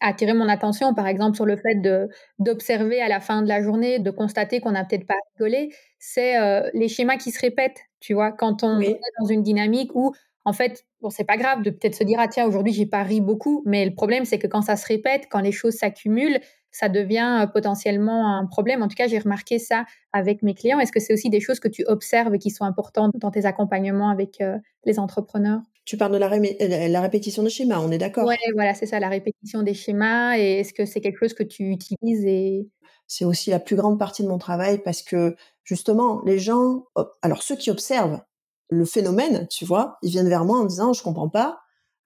[0.01, 3.49] a attiré mon attention, par exemple, sur le fait de d'observer à la fin de
[3.49, 7.41] la journée, de constater qu'on n'a peut-être pas rigolé, c'est euh, les schémas qui se
[7.41, 11.37] répètent, tu vois, quand on est dans une dynamique où, en fait, bon, c'est pas
[11.37, 14.25] grave de peut-être se dire, ah tiens, aujourd'hui, j'ai pas ri beaucoup, mais le problème,
[14.25, 18.47] c'est que quand ça se répète, quand les choses s'accumulent, ça devient euh, potentiellement un
[18.47, 18.83] problème.
[18.83, 20.79] En tout cas, j'ai remarqué ça avec mes clients.
[20.79, 23.47] Est-ce que c'est aussi des choses que tu observes et qui sont importantes dans tes
[23.47, 24.43] accompagnements avec
[24.85, 25.61] les entrepreneurs?
[25.89, 29.01] Tu parles de euh, la, répétition des schémas, on est d'accord Oui, voilà, c'est ça,
[29.01, 30.37] la répétition des schémas.
[30.37, 32.69] Et est-ce que c'est quelque chose que tu utilises et...
[33.07, 36.85] C'est aussi la plus grande partie de mon travail parce que justement, les gens,
[37.23, 38.21] alors ceux qui observent
[38.69, 41.59] le phénomène, tu vois, ils viennent vers moi en disant, je comprends pas,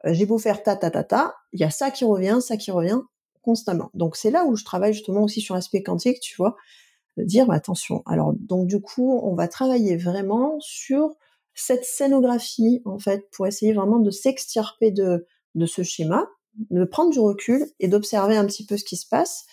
[0.06, 2.56] euh, j'ai beau faire ta ta ta ta, il y a ça qui revient, ça
[2.56, 3.00] qui revient
[3.42, 3.90] constamment.
[3.94, 6.56] Donc c'est là où je travaille justement aussi sur l'aspect quantique, tu vois,
[7.16, 8.02] de dire bah, attention.
[8.06, 11.14] Alors donc du coup, on va travailler vraiment sur
[11.54, 16.26] cette scénographie, en fait, pour essayer vraiment de s'extirper de, de ce schéma,
[16.70, 19.44] de prendre du recul et d'observer un petit peu ce qui se passe.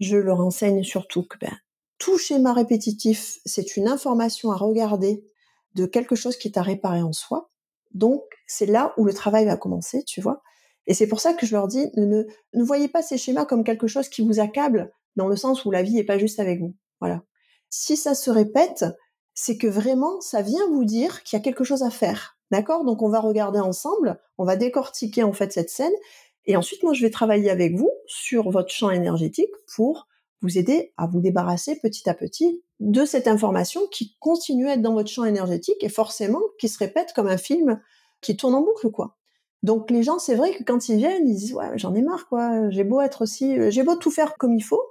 [0.00, 1.56] Je leur enseigne surtout que ben,
[1.98, 5.24] tout schéma répétitif, c'est une information à regarder
[5.74, 7.50] de quelque chose qui est à réparer en soi.
[7.94, 10.42] Donc, c'est là où le travail va commencer, tu vois.
[10.86, 13.64] Et c'est pour ça que je leur dis, ne, ne voyez pas ces schémas comme
[13.64, 16.60] quelque chose qui vous accable, dans le sens où la vie n'est pas juste avec
[16.60, 16.74] vous.
[17.00, 17.22] Voilà.
[17.70, 18.84] Si ça se répète,
[19.34, 22.36] c'est que vraiment, ça vient vous dire qu'il y a quelque chose à faire.
[22.50, 22.84] D'accord?
[22.84, 25.92] Donc, on va regarder ensemble, on va décortiquer en fait cette scène,
[26.44, 30.08] et ensuite, moi, je vais travailler avec vous sur votre champ énergétique pour
[30.40, 34.82] vous aider à vous débarrasser petit à petit de cette information qui continue à être
[34.82, 37.80] dans votre champ énergétique et forcément qui se répète comme un film
[38.20, 39.16] qui tourne en boucle, quoi.
[39.62, 42.28] Donc les gens, c'est vrai que quand ils viennent, ils disent ouais, j'en ai marre,
[42.28, 42.70] quoi.
[42.70, 44.82] J'ai beau être aussi, j'ai beau tout faire comme il faut,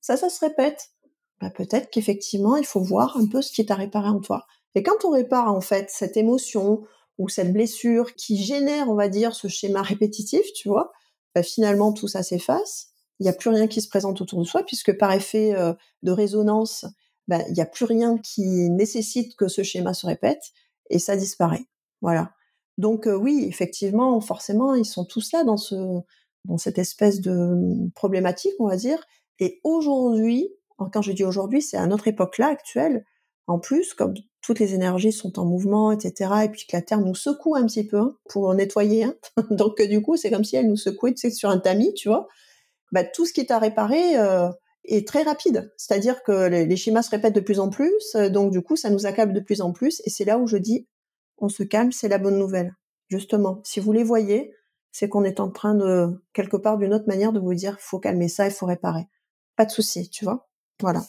[0.00, 0.90] ça, ça se répète.
[1.40, 4.46] Bah, peut-être qu'effectivement, il faut voir un peu ce qui est à réparer en toi.
[4.74, 6.82] Et quand on répare en fait cette émotion
[7.18, 10.92] ou cette blessure qui génère, on va dire, ce schéma répétitif, tu vois,
[11.34, 12.88] bah, finalement tout ça s'efface.
[13.20, 15.72] Il n'y a plus rien qui se présente autour de soi puisque par effet euh,
[16.02, 16.86] de résonance,
[17.26, 20.42] bah, il n'y a plus rien qui nécessite que ce schéma se répète
[20.90, 21.66] et ça disparaît.
[22.00, 22.32] Voilà.
[22.78, 25.74] Donc euh, oui, effectivement, forcément, ils sont tous là dans ce
[26.44, 29.04] dans cette espèce de hum, problématique, on va dire.
[29.40, 30.48] Et aujourd'hui,
[30.92, 33.04] quand je dis aujourd'hui, c'est à notre époque là actuelle.
[33.48, 37.00] En plus, comme toutes les énergies sont en mouvement, etc., et puis que la Terre
[37.00, 39.04] nous secoue un petit peu hein, pour nettoyer.
[39.04, 39.14] Hein.
[39.50, 42.08] Donc du coup, c'est comme si elle nous secouait, tu sais, sur un tamis, tu
[42.08, 42.28] vois.
[42.92, 44.48] Bah, tout ce qui est à réparer euh,
[44.84, 45.72] est très rapide.
[45.76, 49.06] C'est-à-dire que les, schémas se répètent de plus en plus, donc du coup, ça nous
[49.06, 50.00] accable de plus en plus.
[50.04, 50.86] Et c'est là où je dis,
[51.38, 52.74] on se calme, c'est la bonne nouvelle.
[53.08, 54.52] Justement, si vous les voyez,
[54.92, 57.98] c'est qu'on est en train de, quelque part, d'une autre manière, de vous dire, faut
[57.98, 59.06] calmer ça, il faut réparer.
[59.56, 60.48] Pas de souci, tu vois?
[60.80, 61.02] Voilà.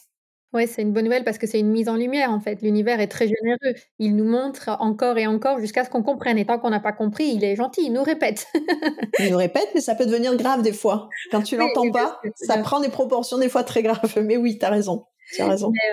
[0.51, 2.63] Ouais, c'est une bonne nouvelle parce que c'est une mise en lumière, en fait.
[2.63, 3.75] L'univers est très généreux.
[3.99, 6.91] Il nous montre encore et encore jusqu'à ce qu'on comprenne et tant qu'on n'a pas
[6.91, 8.47] compris, il est gentil, il nous répète.
[9.19, 11.09] Il nous répète, mais ça peut devenir grave des fois.
[11.29, 14.17] Quand tu l'entends pas, ça prend des proportions des fois très graves.
[14.23, 15.05] Mais oui, tu as raison.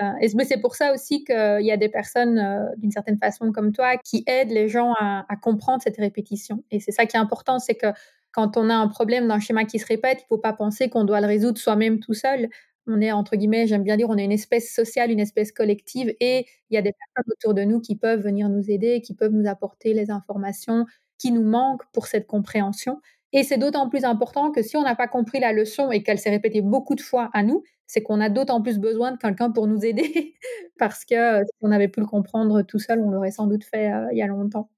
[0.03, 3.73] Euh, c'est pour ça aussi qu'il y a des personnes, euh, d'une certaine façon comme
[3.73, 6.65] toi, qui aident les gens à, à comprendre cette répétition.
[6.71, 7.89] Et c'est ça qui est important, c'est que
[8.33, 10.89] quand on a un problème d'un schéma qui se répète, il ne faut pas penser
[10.91, 12.49] qu'on doit le résoudre soi-même tout seul
[12.87, 16.15] on est entre guillemets, j'aime bien dire, on est une espèce sociale, une espèce collective,
[16.21, 19.15] et il y a des personnes autour de nous qui peuvent venir nous aider, qui
[19.15, 20.87] peuvent nous apporter les informations
[21.19, 23.01] qui nous manquent pour cette compréhension.
[23.37, 26.19] Et c'est d'autant plus important que si on n'a pas compris la leçon et qu'elle
[26.19, 29.51] s'est répétée beaucoup de fois à nous, c'est qu'on a d'autant plus besoin de quelqu'un
[29.51, 30.35] pour nous aider,
[30.79, 33.63] parce que euh, si on avait pu le comprendre tout seul, on l'aurait sans doute
[33.63, 34.71] fait euh, il y a longtemps.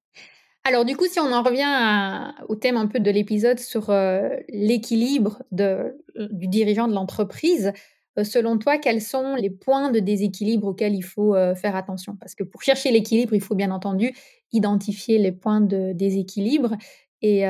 [0.65, 4.29] Alors du coup, si on en revient au thème un peu de l'épisode sur euh,
[4.49, 7.73] l'équilibre du dirigeant de l'entreprise,
[8.21, 12.17] selon toi, quels sont les points de déséquilibre auxquels il faut faire attention?
[12.21, 14.13] Parce que pour chercher l'équilibre, il faut bien entendu
[14.53, 16.77] identifier les points de déséquilibre.
[17.23, 17.43] Et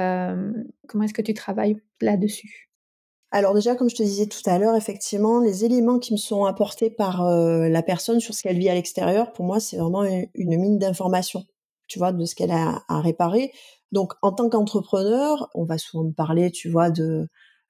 [0.87, 2.71] comment est-ce que tu travailles là-dessus?
[3.31, 6.47] Alors déjà, comme je te disais tout à l'heure, effectivement, les éléments qui me sont
[6.47, 10.57] apportés par la personne sur ce qu'elle vit à l'extérieur, pour moi, c'est vraiment une
[10.57, 11.45] mine d'informations,
[11.89, 13.53] tu vois, de ce qu'elle a à réparer.
[13.93, 16.91] Donc, en tant qu'entrepreneur, on va souvent me parler, tu vois,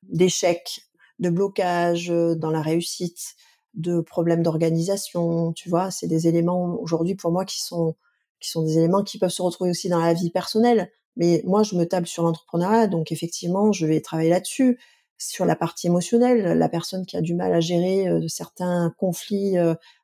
[0.05, 0.83] d'échecs
[1.19, 3.35] de blocage dans la réussite,
[3.75, 7.97] de problèmes d'organisation, tu vois, c'est des éléments aujourd'hui pour moi qui sont
[8.41, 10.93] qui sont des éléments qui peuvent se retrouver aussi dans la vie personnelle.
[11.19, 14.81] Mais moi, je me table sur l'entrepreneuriat, donc effectivement, je vais travailler là-dessus,
[15.19, 19.57] sur la partie émotionnelle, la personne qui a du mal à gérer certains conflits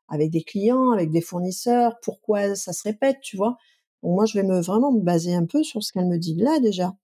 [0.09, 3.57] avec des clients, avec des fournisseurs, pourquoi ça se répète, tu vois?
[4.03, 6.35] Donc moi, je vais me vraiment me baser un peu sur ce qu'elle me dit
[6.35, 6.95] là déjà,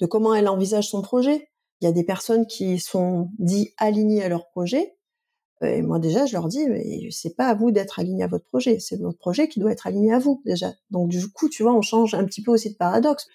[0.00, 4.22] de comment elle envisage son projet, il y a des personnes qui sont dit alignées
[4.22, 4.96] à leur projet.
[5.62, 8.46] Et moi déjà, je leur dis, mais c'est pas à vous d'être aligné à votre
[8.46, 10.72] projet, c'est votre projet qui doit être aligné à vous déjà.
[10.90, 13.28] Donc du coup, tu vois, on change un petit peu aussi de paradoxe,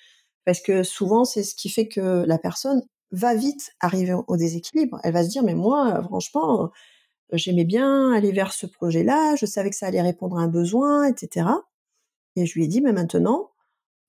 [0.46, 2.82] parce que souvent c'est ce qui fait que la personne
[3.12, 5.00] va vite arriver au déséquilibre.
[5.04, 6.72] Elle va se dire, mais moi, franchement,
[7.32, 11.08] j'aimais bien aller vers ce projet-là, je savais que ça allait répondre à un besoin,
[11.08, 11.48] etc.
[12.36, 13.52] Et je lui ai dit, mais maintenant,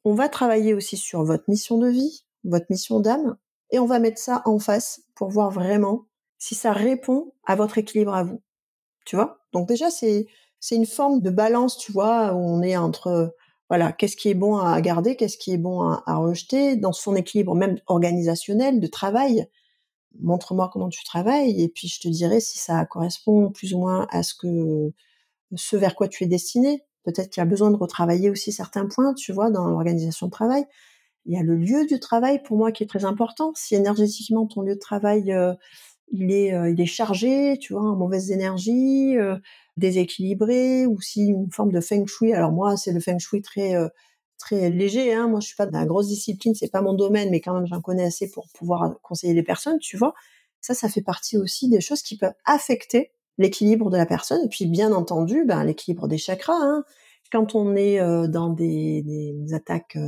[0.05, 3.37] on va travailler aussi sur votre mission de vie, votre mission d'âme,
[3.71, 6.07] et on va mettre ça en face pour voir vraiment
[6.39, 8.43] si ça répond à votre équilibre à vous.
[9.05, 9.41] Tu vois?
[9.53, 10.27] Donc déjà c'est
[10.61, 13.35] c'est une forme de balance, tu vois, où on est entre
[13.69, 17.17] voilà, qu'est-ce qui est bon à garder, qu'est-ce qui est bon à, rejeter dans son
[17.17, 19.49] équilibre même organisationnel de travail.
[20.21, 24.07] Montre-moi comment tu travailles et puis je te dirai si ça correspond plus ou moins
[24.11, 24.93] à ce que
[25.55, 26.83] ce vers quoi tu es destiné.
[27.05, 30.33] Peut-être qu'il y a besoin de retravailler aussi certains points, tu vois, dans l'organisation de
[30.33, 30.65] travail.
[31.27, 33.53] Il y a le lieu du travail pour moi qui est très important.
[33.57, 35.55] Si énergétiquement ton lieu de travail euh,
[36.13, 39.37] il est euh, il est chargé, tu vois, en mauvaise énergie, euh,
[39.77, 42.33] déséquilibré, ou si une forme de feng shui.
[42.33, 43.75] Alors moi, c'est le feng shui très
[44.39, 45.15] très léger.
[45.15, 45.29] Hein.
[45.29, 47.67] Moi, je suis pas de la grosse discipline, c'est pas mon domaine, mais quand même
[47.67, 50.15] j'en connais assez pour pouvoir conseiller les personnes, tu vois.
[50.61, 54.45] Ça, ça fait partie aussi des choses qui peuvent affecter l'équilibre de la personne.
[54.45, 56.59] Et puis, bien entendu, ben, l'équilibre des chakras.
[56.61, 56.85] Hein.
[57.31, 59.99] Quand on est dans des, des attaques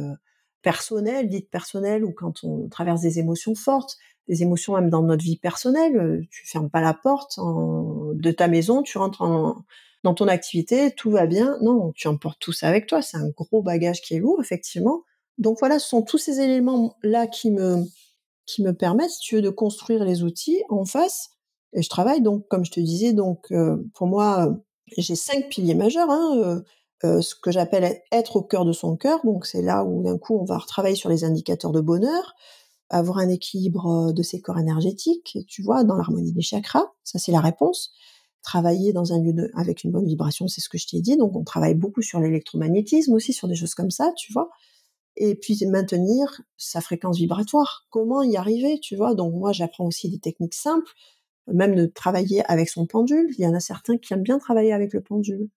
[0.63, 3.97] personnelles, dites personnelles, ou quand on traverse des émotions fortes,
[4.29, 8.49] des émotions même dans notre vie personnelle, euh, tu fermes pas la porte de ta
[8.49, 9.65] maison, tu rentres en,
[10.05, 11.59] dans ton activité, tout va bien.
[11.63, 13.03] Non, tu emportes tout ça avec toi.
[13.03, 15.03] C'est un gros bagage qui est lourd, effectivement.
[15.39, 17.85] Donc voilà, ce sont tous ces éléments-là qui me,
[18.47, 21.31] qui me permettent, si tu veux, de construire les outils en face.
[21.75, 24.57] Et je travaille donc, comme je te disais, donc euh, pour moi,
[24.97, 26.11] j'ai cinq piliers majeurs.
[26.11, 26.61] Hein, euh,
[27.05, 29.21] euh, ce que j'appelle être au cœur de son cœur.
[29.25, 32.35] Donc c'est là où d'un coup on va retravailler sur les indicateurs de bonheur,
[32.91, 36.93] avoir un équilibre de ses corps énergétiques, tu vois, dans l'harmonie des chakras.
[37.05, 37.93] Ça c'est la réponse
[38.43, 41.17] travailler dans un lieu de, avec une bonne vibration, c'est ce que je t'ai dit.
[41.17, 44.49] Donc, on travaille beaucoup sur l'électromagnétisme aussi, sur des choses comme ça, tu vois.
[45.17, 47.87] Et puis, maintenir sa fréquence vibratoire.
[47.91, 49.15] Comment y arriver, tu vois?
[49.15, 50.91] Donc, moi, j'apprends aussi des techniques simples,
[51.47, 53.29] même de travailler avec son pendule.
[53.39, 55.51] Il y en a certains qui aiment bien travailler avec le pendule,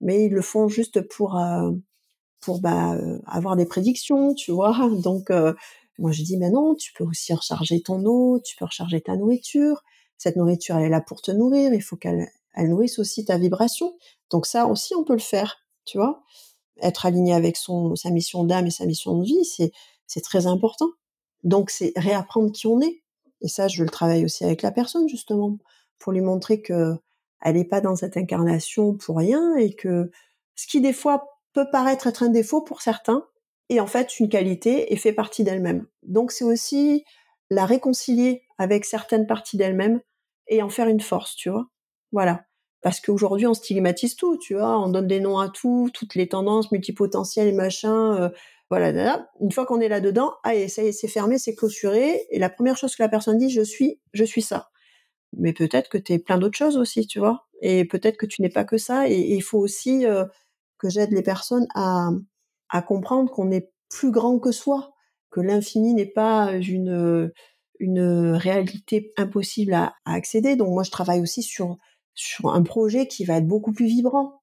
[0.00, 1.70] mais ils le font juste pour, euh,
[2.40, 4.76] pour bah, euh, avoir des prédictions, tu vois?
[5.02, 5.54] Donc, euh,
[5.98, 9.16] moi, je dis, mais non, tu peux aussi recharger ton eau, tu peux recharger ta
[9.16, 9.82] nourriture
[10.24, 13.36] cette nourriture, elle est là pour te nourrir, il faut qu'elle elle nourrisse aussi ta
[13.36, 13.96] vibration.
[14.30, 16.22] Donc ça aussi, on peut le faire, tu vois.
[16.80, 19.72] Être aligné avec son, sa mission d'âme et sa mission de vie, c'est,
[20.06, 20.88] c'est très important.
[21.42, 23.02] Donc c'est réapprendre qui on est.
[23.40, 25.58] Et ça, je le travaille aussi avec la personne, justement,
[25.98, 26.94] pour lui montrer que
[27.42, 30.10] elle n'est pas dans cette incarnation pour rien et que
[30.54, 33.26] ce qui, des fois, peut paraître être un défaut pour certains,
[33.68, 35.86] est en fait une qualité et fait partie d'elle-même.
[36.02, 37.04] Donc c'est aussi
[37.50, 40.00] la réconcilier avec certaines parties d'elle-même
[40.48, 41.66] et en faire une force, tu vois.
[42.12, 42.44] Voilà.
[42.82, 46.28] Parce qu'aujourd'hui, on stigmatise tout, tu vois, on donne des noms à tout, toutes les
[46.28, 48.28] tendances multipotentielles et machin, euh,
[48.70, 52.38] voilà, Une fois qu'on est là-dedans, allez, ça y est, c'est fermé, c'est clôturé, et
[52.38, 54.70] la première chose que la personne dit, je suis, je suis ça.
[55.36, 58.42] Mais peut-être que tu es plein d'autres choses aussi, tu vois, et peut-être que tu
[58.42, 60.24] n'es pas que ça, et il faut aussi euh,
[60.78, 62.10] que j'aide les personnes à,
[62.70, 64.94] à comprendre qu'on est plus grand que soi,
[65.30, 67.32] que l'infini n'est pas une
[67.80, 70.56] une réalité impossible à, accéder.
[70.56, 71.76] Donc moi, je travaille aussi sur
[72.14, 74.42] sur un projet qui va être beaucoup plus vibrant.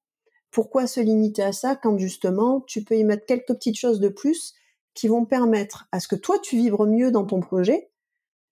[0.50, 4.08] Pourquoi se limiter à ça quand justement tu peux y mettre quelques petites choses de
[4.08, 4.52] plus
[4.94, 7.90] qui vont permettre à ce que toi tu vibres mieux dans ton projet,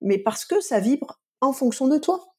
[0.00, 2.34] mais parce que ça vibre en fonction de toi.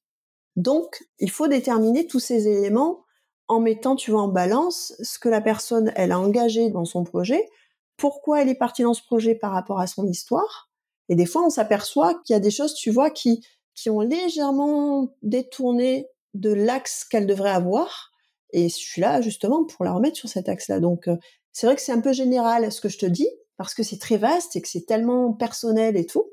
[0.56, 3.06] Donc, il faut déterminer tous ces éléments
[3.52, 7.04] en mettant, tu vois, en balance ce que la personne, elle a engagé dans son
[7.04, 7.50] projet,
[7.98, 10.72] pourquoi elle est partie dans ce projet par rapport à son histoire.
[11.10, 14.00] Et des fois, on s'aperçoit qu'il y a des choses, tu vois, qui, qui ont
[14.00, 18.12] légèrement détourné de l'axe qu'elle devrait avoir.
[18.54, 20.80] Et je suis là justement pour la remettre sur cet axe-là.
[20.80, 21.18] Donc, euh,
[21.52, 24.00] c'est vrai que c'est un peu général ce que je te dis, parce que c'est
[24.00, 26.26] très vaste et que c'est tellement personnel et tout.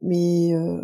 [0.00, 0.80] Mais euh,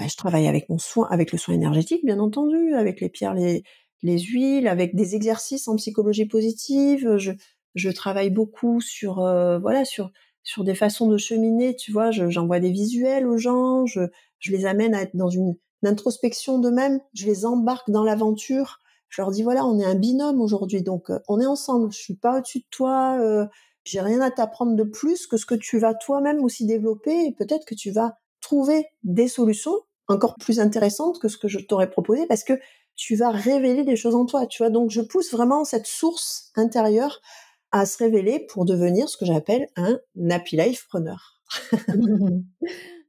[0.00, 3.34] bah, je travaille avec mon soin, avec le soin énergétique, bien entendu, avec les pierres,
[3.34, 3.62] les,
[4.02, 7.16] les huiles, avec des exercices en psychologie positive.
[7.18, 7.32] Je,
[7.74, 10.10] je travaille beaucoup sur euh, voilà sur
[10.42, 14.00] sur des façons de cheminer, tu vois, j'envoie des visuels aux gens, je,
[14.40, 19.20] je les amène à être dans une, introspection d'eux-mêmes, je les embarque dans l'aventure, je
[19.20, 22.14] leur dis voilà, on est un binôme aujourd'hui, donc euh, on est ensemble, je suis
[22.14, 23.46] pas au-dessus de toi, euh,
[23.82, 27.32] j'ai rien à t'apprendre de plus que ce que tu vas toi-même aussi développer, et
[27.32, 31.90] peut-être que tu vas trouver des solutions encore plus intéressantes que ce que je t'aurais
[31.90, 32.54] proposé, parce que
[32.96, 36.50] tu vas révéler des choses en toi, tu vois, donc je pousse vraiment cette source
[36.56, 37.20] intérieure
[37.72, 39.98] à se révéler pour devenir ce que j'appelle un
[40.30, 41.40] happy life preneur.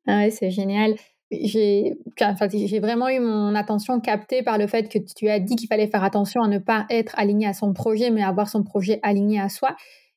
[0.08, 0.96] ah ouais, c'est génial.
[1.32, 5.88] J'ai vraiment eu mon attention captée par le fait que tu as dit qu'il fallait
[5.88, 9.40] faire attention à ne pas être aligné à son projet, mais avoir son projet aligné
[9.40, 9.76] à soi.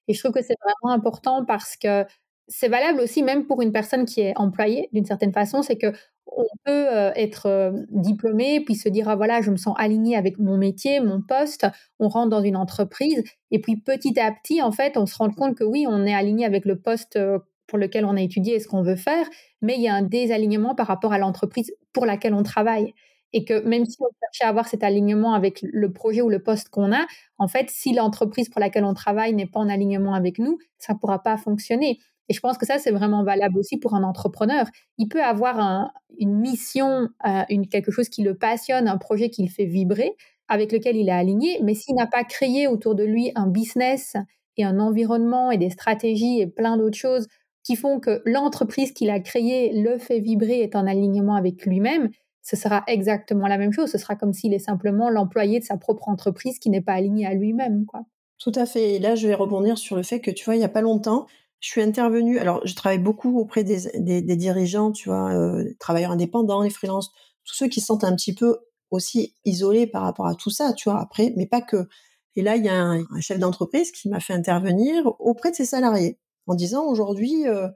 [0.08, 2.04] Et je trouve que c'est vraiment important parce que
[2.48, 5.92] c'est valable aussi même pour une personne qui est employée d'une certaine façon, c'est que
[6.26, 10.16] on peut euh, être euh, diplômé puis se dire ah voilà je me sens aligné
[10.16, 11.66] avec mon métier mon poste
[11.98, 15.30] on rentre dans une entreprise et puis petit à petit en fait on se rend
[15.30, 18.54] compte que oui on est aligné avec le poste euh, pour lequel on a étudié
[18.56, 19.26] et ce qu'on veut faire
[19.62, 22.92] mais il y a un désalignement par rapport à l'entreprise pour laquelle on travaille
[23.32, 26.42] et que même si on cherche à avoir cet alignement avec le projet ou le
[26.42, 27.06] poste qu'on a,
[27.38, 30.94] en fait, si l'entreprise pour laquelle on travaille n'est pas en alignement avec nous, ça
[30.94, 31.98] ne pourra pas fonctionner.
[32.28, 34.66] Et je pense que ça, c'est vraiment valable aussi pour un entrepreneur.
[34.98, 39.42] Il peut avoir une mission, euh, une, quelque chose qui le passionne, un projet qui
[39.42, 40.16] le fait vibrer,
[40.48, 44.16] avec lequel il est aligné, mais s'il n'a pas créé autour de lui un business
[44.56, 47.26] et un environnement et des stratégies et plein d'autres choses
[47.62, 52.10] qui font que l'entreprise qu'il a créée le fait vibrer est en alignement avec lui-même,
[52.42, 53.90] ce sera exactement la même chose.
[53.90, 57.26] Ce sera comme s'il est simplement l'employé de sa propre entreprise qui n'est pas aligné
[57.26, 57.84] à lui-même.
[58.38, 58.94] Tout à fait.
[58.94, 60.80] Et là, je vais rebondir sur le fait que, tu vois, il n'y a pas
[60.80, 61.26] longtemps,
[61.60, 62.38] je suis intervenue.
[62.38, 67.10] Alors, je travaille beaucoup auprès des, des, dirigeants, tu vois, euh, travailleurs indépendants, les freelances,
[67.44, 68.58] tous ceux qui se sentent un petit peu
[68.90, 71.00] aussi isolés par rapport à tout ça, tu vois.
[71.00, 71.88] Après, mais pas que.
[72.36, 75.64] Et là, il y a un, chef d'entreprise qui m'a fait intervenir auprès de ses
[75.64, 77.68] salariés en disant aujourd'hui, euh,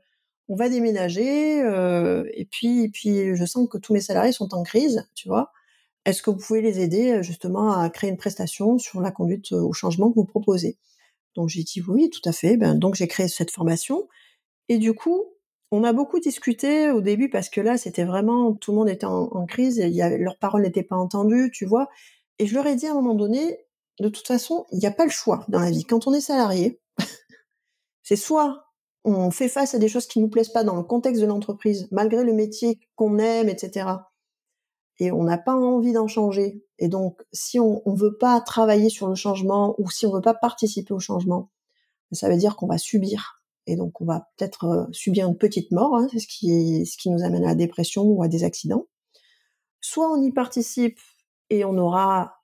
[0.48, 4.54] on va déménager euh, et puis, et puis, je sens que tous mes salariés sont
[4.54, 5.52] en crise, tu vois.
[6.04, 9.72] Est-ce que vous pouvez les aider justement à créer une prestation sur la conduite au
[9.72, 10.78] changement que vous proposez?
[11.34, 12.56] Donc j'ai dit oui, tout à fait.
[12.56, 14.08] Ben, donc j'ai créé cette formation.
[14.68, 15.24] Et du coup,
[15.70, 19.06] on a beaucoup discuté au début parce que là, c'était vraiment, tout le monde était
[19.06, 21.88] en, crise, et leurs paroles n'étaient pas entendues, tu vois.
[22.38, 23.58] Et je leur ai dit à un moment donné,
[24.00, 25.84] de toute façon, il n'y a pas le choix dans la vie.
[25.84, 26.80] Quand on est salarié,
[28.02, 28.64] c'est soit
[29.04, 31.88] on fait face à des choses qui nous plaisent pas dans le contexte de l'entreprise,
[31.90, 33.86] malgré le métier qu'on aime, etc.
[35.00, 36.62] Et on n'a pas envie d'en changer.
[36.78, 40.20] Et donc, si on ne veut pas travailler sur le changement ou si on veut
[40.20, 41.50] pas participer au changement,
[42.12, 43.42] ça veut dire qu'on va subir.
[43.66, 46.96] Et donc, on va peut-être euh, subir une petite mort, hein, c'est ce qui, ce
[46.96, 48.86] qui nous amène à la dépression ou à des accidents.
[49.80, 50.98] Soit on y participe
[51.48, 52.34] et on aura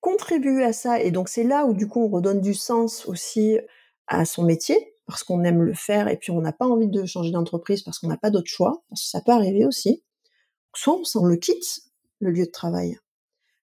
[0.00, 1.00] contribué à ça.
[1.00, 3.58] Et donc, c'est là où, du coup, on redonne du sens aussi
[4.06, 7.04] à son métier parce qu'on aime le faire et puis on n'a pas envie de
[7.06, 10.02] changer d'entreprise parce qu'on n'a pas d'autre choix, ça peut arriver aussi.
[10.74, 11.80] Soit on le quitte,
[12.20, 12.98] le lieu de travail.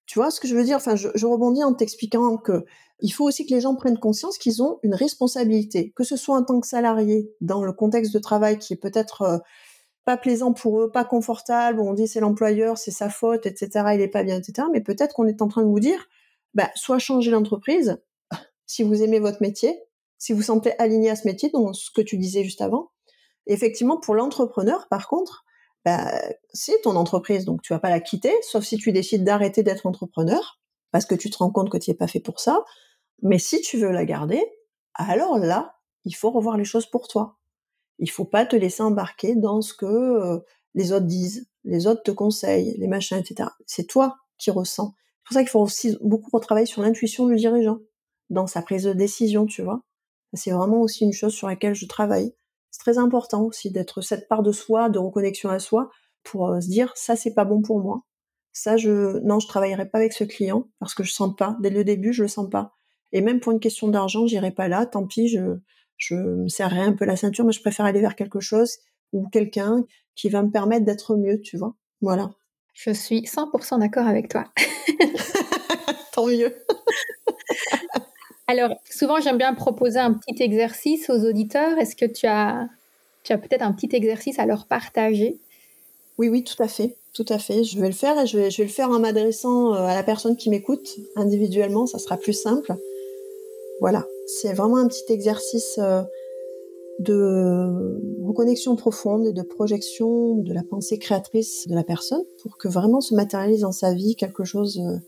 [0.06, 0.76] Tu vois ce que je veux dire?
[0.76, 2.64] Enfin, je, rebondis en t'expliquant que
[3.00, 6.36] il faut aussi que les gens prennent conscience qu'ils ont une responsabilité, que ce soit
[6.36, 9.38] en tant que salarié dans le contexte de travail qui est peut-être euh,
[10.04, 13.68] pas plaisant pour eux, pas confortable, on dit c'est l'employeur, c'est sa faute, etc.
[13.94, 14.68] Il est pas bien, etc.
[14.72, 16.08] Mais peut-être qu'on est en train de vous dire,
[16.54, 18.00] bah, soit changer l'entreprise
[18.66, 19.76] si vous aimez votre métier,
[20.16, 22.92] si vous sentez aligné à ce métier, dans ce que tu disais juste avant.
[23.46, 25.44] effectivement, pour l'entrepreneur, par contre,
[25.86, 26.10] bah,
[26.52, 29.86] c'est ton entreprise, donc tu vas pas la quitter, sauf si tu décides d'arrêter d'être
[29.86, 30.58] entrepreneur,
[30.90, 32.64] parce que tu te rends compte que tu n'es pas fait pour ça.
[33.22, 34.42] Mais si tu veux la garder,
[34.94, 37.38] alors là, il faut revoir les choses pour toi.
[38.00, 40.40] Il faut pas te laisser embarquer dans ce que euh,
[40.74, 43.50] les autres disent, les autres te conseillent, les machins, etc.
[43.64, 44.92] C'est toi qui ressens.
[44.96, 47.78] C'est pour ça qu'il faut aussi beaucoup retravailler sur l'intuition du dirigeant,
[48.28, 49.82] dans sa prise de décision, tu vois.
[50.32, 52.34] C'est vraiment aussi une chose sur laquelle je travaille.
[52.76, 55.88] C'est très important aussi d'être cette part de soi, de reconnexion à soi,
[56.22, 58.02] pour euh, se dire ça c'est pas bon pour moi.
[58.52, 61.70] Ça je non je travaillerai pas avec ce client parce que je sens pas dès
[61.70, 62.74] le début je le sens pas.
[63.12, 64.84] Et même pour une question d'argent j'irai pas là.
[64.84, 65.56] Tant pis je
[65.96, 68.76] je me serrerai un peu la ceinture, mais je préfère aller vers quelque chose
[69.14, 69.82] ou quelqu'un
[70.14, 71.74] qui va me permettre d'être mieux, tu vois.
[72.02, 72.30] Voilà.
[72.74, 74.44] Je suis 100% d'accord avec toi.
[76.12, 76.54] Tant mieux.
[78.48, 81.78] Alors, souvent, j'aime bien proposer un petit exercice aux auditeurs.
[81.78, 82.68] Est-ce que tu as,
[83.24, 85.38] tu as peut-être un petit exercice à leur partager?
[86.18, 86.96] Oui, oui, tout à fait.
[87.12, 87.64] Tout à fait.
[87.64, 89.94] Je vais le faire et je vais, je vais le faire en m'adressant euh, à
[89.94, 91.86] la personne qui m'écoute individuellement.
[91.86, 92.76] Ça sera plus simple.
[93.80, 94.04] Voilà.
[94.26, 96.02] C'est vraiment un petit exercice euh,
[97.00, 102.68] de reconnexion profonde et de projection de la pensée créatrice de la personne pour que
[102.68, 104.98] vraiment se matérialise dans sa vie quelque chose euh,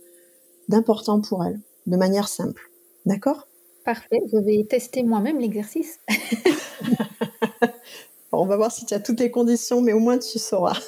[0.68, 2.68] d'important pour elle, de manière simple.
[3.07, 3.46] D'accord
[3.84, 5.99] Parfait, je vais tester moi-même l'exercice.
[8.32, 10.78] on va voir si tu as toutes les conditions, mais au moins tu sauras.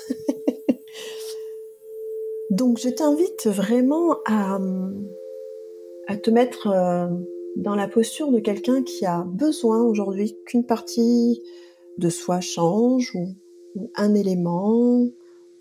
[2.51, 4.59] Donc je t'invite vraiment à,
[6.09, 7.07] à te mettre euh,
[7.57, 11.43] dans la posture de quelqu'un qui a besoin aujourd'hui qu'une partie
[11.99, 13.35] de soi change ou,
[13.77, 15.07] ou, un élément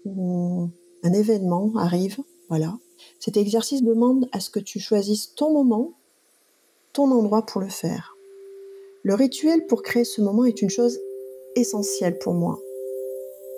[0.06, 0.70] ou
[1.04, 2.18] un événement arrive.
[2.50, 2.78] Voilà.
[3.20, 5.93] Cet exercice demande à ce que tu choisisses ton moment
[6.94, 8.16] ton endroit pour le faire.
[9.04, 11.00] Le rituel pour créer ce moment est une chose
[11.56, 12.60] essentielle pour moi.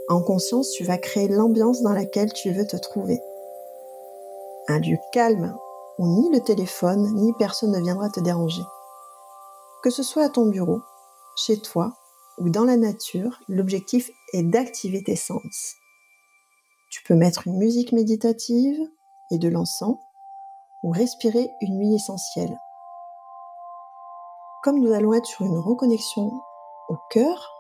[0.10, 3.20] En conscience, tu vas créer l'ambiance dans laquelle tu veux te trouver.
[4.68, 5.56] Un lieu calme
[5.98, 8.64] où ni le téléphone ni personne ne viendra te déranger.
[9.84, 10.82] Que ce soit à ton bureau,
[11.36, 11.94] chez toi
[12.38, 15.76] ou dans la nature, l'objectif est d'activer tes sens.
[16.92, 18.80] Tu peux mettre une musique méditative
[19.32, 19.98] et de l'encens
[20.84, 22.58] ou respirer une huile essentielle
[24.62, 26.32] comme nous allons être sur une reconnexion
[26.90, 27.52] au cœur,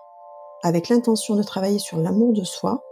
[0.64, 2.84] avec l'intention de travailler sur l'amour de soi,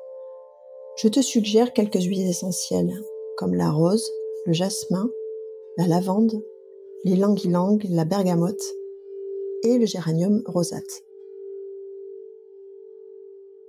[0.97, 2.93] je te suggère quelques huiles essentielles,
[3.37, 4.09] comme la rose,
[4.45, 5.09] le jasmin,
[5.77, 6.43] la lavande,
[7.03, 8.63] l'ylang-ylang, la bergamote
[9.63, 11.03] et le géranium rosate.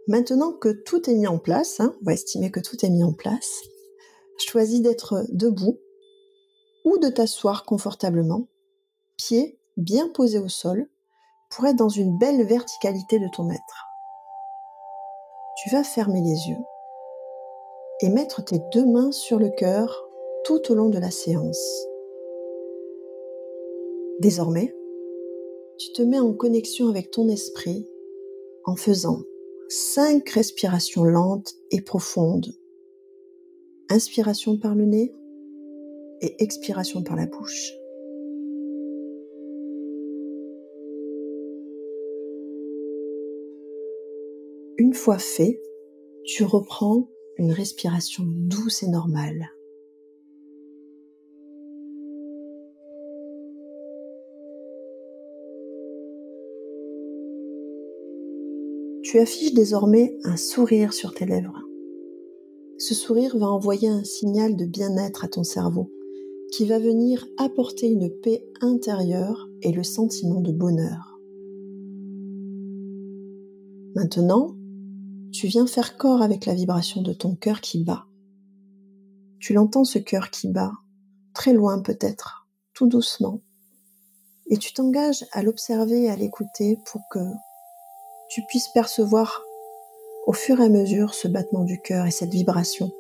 [0.06, 3.04] Maintenant que tout est mis en place, hein, on va estimer que tout est mis
[3.04, 3.62] en place,
[4.38, 5.78] choisis d'être debout
[6.84, 8.48] ou de t'asseoir confortablement,
[9.16, 10.88] pieds bien posé au sol,
[11.50, 13.86] pour être dans une belle verticalité de ton être.
[15.62, 16.64] Tu vas fermer les yeux
[18.02, 20.08] et mettre tes deux mains sur le cœur
[20.44, 21.86] tout au long de la séance.
[24.20, 24.74] Désormais,
[25.78, 27.88] tu te mets en connexion avec ton esprit
[28.64, 29.22] en faisant
[29.68, 32.54] cinq respirations lentes et profondes.
[33.88, 35.14] Inspiration par le nez
[36.20, 37.79] et expiration par la bouche.
[44.80, 45.60] une fois fait,
[46.24, 47.06] tu reprends
[47.36, 49.50] une respiration douce et normale.
[59.02, 61.62] Tu affiches désormais un sourire sur tes lèvres.
[62.78, 65.90] Ce sourire va envoyer un signal de bien-être à ton cerveau
[66.52, 71.20] qui va venir apporter une paix intérieure et le sentiment de bonheur.
[73.94, 74.56] Maintenant,
[75.40, 78.04] tu viens faire corps avec la vibration de ton cœur qui bat.
[79.38, 80.72] Tu l'entends ce cœur qui bat,
[81.32, 83.40] très loin peut-être, tout doucement.
[84.50, 87.20] Et tu t'engages à l'observer et à l'écouter pour que
[88.28, 89.42] tu puisses percevoir
[90.26, 92.92] au fur et à mesure ce battement du cœur et cette vibration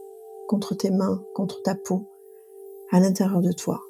[0.48, 2.10] contre tes mains, contre ta peau,
[2.90, 3.82] à l'intérieur de toi.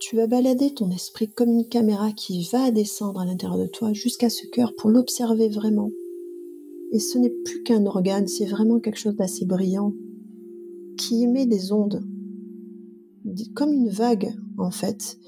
[0.00, 3.92] Tu vas balader ton esprit comme une caméra qui va descendre à l'intérieur de toi
[3.92, 5.92] jusqu'à ce cœur pour l'observer vraiment.
[6.92, 9.92] Et ce n'est plus qu'un organe, c'est vraiment quelque chose d'assez brillant
[10.96, 12.02] qui émet des ondes,
[13.54, 15.18] comme une vague en fait,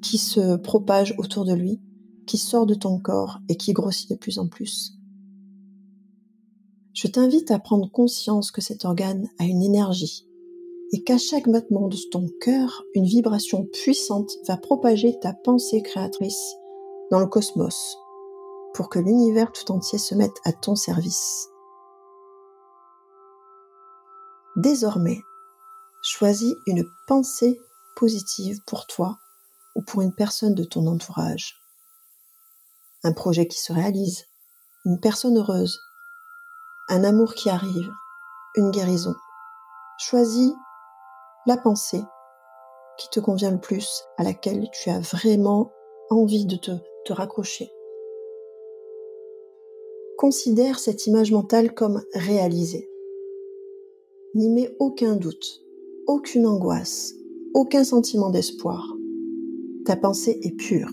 [0.00, 1.80] qui se propage autour de lui,
[2.26, 4.94] qui sort de ton corps et qui grossit de plus en plus.
[6.94, 10.26] Je t'invite à prendre conscience que cet organe a une énergie
[10.92, 16.54] et qu'à chaque battement de ton cœur, une vibration puissante va propager ta pensée créatrice
[17.10, 17.96] dans le cosmos
[18.78, 21.48] pour que l'univers tout entier se mette à ton service.
[24.54, 25.20] Désormais,
[26.00, 27.60] choisis une pensée
[27.96, 29.18] positive pour toi
[29.74, 31.60] ou pour une personne de ton entourage.
[33.02, 34.26] Un projet qui se réalise,
[34.84, 35.80] une personne heureuse,
[36.88, 37.90] un amour qui arrive,
[38.54, 39.16] une guérison.
[39.98, 40.52] Choisis
[41.46, 42.04] la pensée
[42.96, 45.72] qui te convient le plus, à laquelle tu as vraiment
[46.10, 46.70] envie de te,
[47.06, 47.72] te raccrocher.
[50.18, 52.90] Considère cette image mentale comme réalisée.
[54.34, 55.62] N'y mets aucun doute,
[56.08, 57.14] aucune angoisse,
[57.54, 58.96] aucun sentiment d'espoir.
[59.84, 60.90] Ta pensée est pure.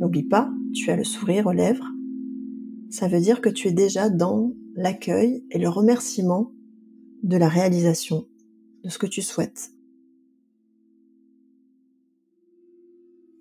[0.00, 1.84] N'oublie pas, tu as le sourire aux lèvres.
[2.88, 6.54] Ça veut dire que tu es déjà dans l'accueil et le remerciement
[7.24, 8.26] de la réalisation
[8.84, 9.72] de ce que tu souhaites.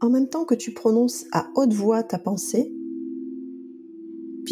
[0.01, 2.75] En même temps que tu prononces à haute voix ta pensée,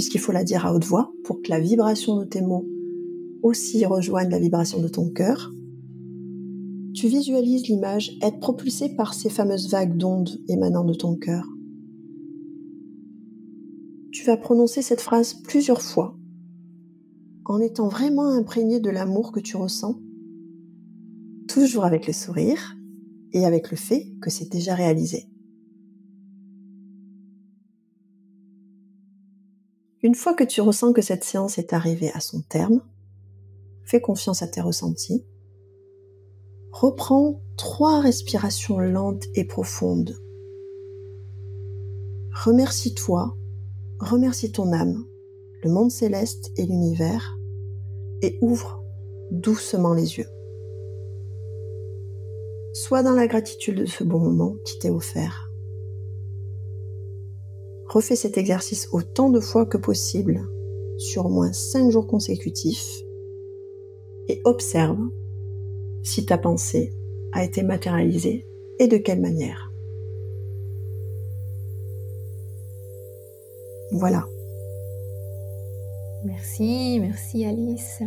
[0.04, 2.68] puisqu'il faut la dire à haute voix pour que la vibration de tes mots
[3.42, 5.54] aussi rejoigne la vibration de ton cœur,
[6.94, 11.48] tu visualises l'image être propulsée par ces fameuses vagues d'ondes émanant de ton cœur.
[14.12, 16.18] Tu vas prononcer cette phrase plusieurs fois
[17.46, 20.02] en étant vraiment imprégné de l'amour que tu ressens
[21.48, 22.76] toujours avec le sourire
[23.32, 25.30] et avec le fait que c'est déjà réalisé.
[30.04, 32.82] Une fois que tu ressens que cette séance est arrivée à son terme,
[33.86, 35.26] fais confiance à tes ressentis.
[36.72, 40.14] Reprends trois respirations lentes et profondes.
[42.34, 43.38] Remercie-toi,
[44.00, 45.06] remercie ton âme,
[45.64, 47.38] le monde céleste et l'univers,
[48.22, 48.84] et ouvre
[49.32, 50.28] doucement les yeux.
[52.74, 55.43] Sois dans la gratitude de ce bon moment qui t'est offert.
[57.94, 60.42] Refais cet exercice autant de fois que possible
[60.98, 63.04] sur au moins 5 jours consécutifs
[64.28, 64.98] et observe
[66.02, 66.92] si ta pensée
[67.34, 68.48] a été matérialisée
[68.80, 69.72] et de quelle manière.
[73.92, 74.26] Voilà.
[76.26, 78.02] Merci, merci Alice.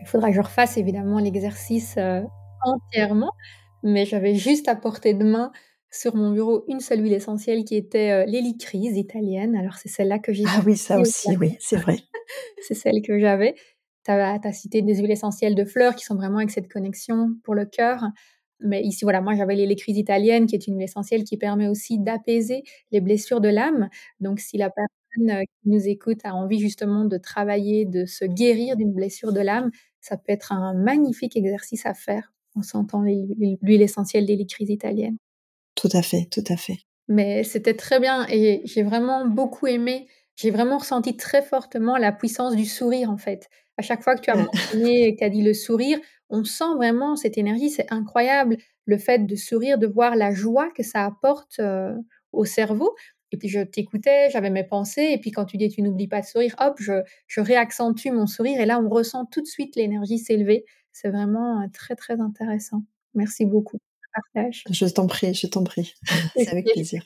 [0.00, 2.22] Il faudra que je refasse évidemment l'exercice euh,
[2.64, 3.32] entièrement,
[3.82, 5.50] mais j'avais juste à portée de main
[5.92, 9.54] sur mon bureau une seule huile essentielle qui était euh, l'hélicryse italienne.
[9.54, 10.44] Alors c'est celle-là que j'ai.
[10.46, 11.98] Ah oui, ça aussi, oui, c'est vrai.
[12.62, 13.54] c'est celle que j'avais.
[14.04, 17.54] Tu as, cité des huiles essentielles de fleurs qui sont vraiment avec cette connexion pour
[17.54, 18.04] le cœur.
[18.58, 21.98] Mais ici, voilà, moi j'avais l'hélicryse italienne qui est une huile essentielle qui permet aussi
[21.98, 23.88] d'apaiser les blessures de l'âme.
[24.20, 28.24] Donc si la personne euh, qui nous écoute a envie justement de travailler, de se
[28.24, 29.70] guérir d'une blessure de l'âme,
[30.00, 35.16] ça peut être un magnifique exercice à faire on s'entend l'huile essentielle d'hélicryse italienne.
[35.74, 36.78] Tout à fait, tout à fait.
[37.08, 40.06] Mais c'était très bien et j'ai vraiment beaucoup aimé.
[40.36, 43.48] J'ai vraiment ressenti très fortement la puissance du sourire en fait.
[43.78, 45.98] À chaque fois que tu as mentionné, que tu as dit le sourire,
[46.30, 47.70] on sent vraiment cette énergie.
[47.70, 48.56] C'est incroyable
[48.86, 51.92] le fait de sourire, de voir la joie que ça apporte euh,
[52.32, 52.94] au cerveau.
[53.32, 56.20] Et puis je t'écoutais, j'avais mes pensées, et puis quand tu dis tu n'oublies pas
[56.20, 59.74] de sourire, hop, je, je réaccentue mon sourire, et là on ressent tout de suite
[59.74, 60.66] l'énergie s'élever.
[60.92, 62.82] C'est vraiment très, très intéressant.
[63.14, 63.78] Merci beaucoup.
[64.14, 64.64] Partage.
[64.70, 65.94] Je t'en prie, je t'en prie.
[66.36, 67.02] c'est avec plaisir.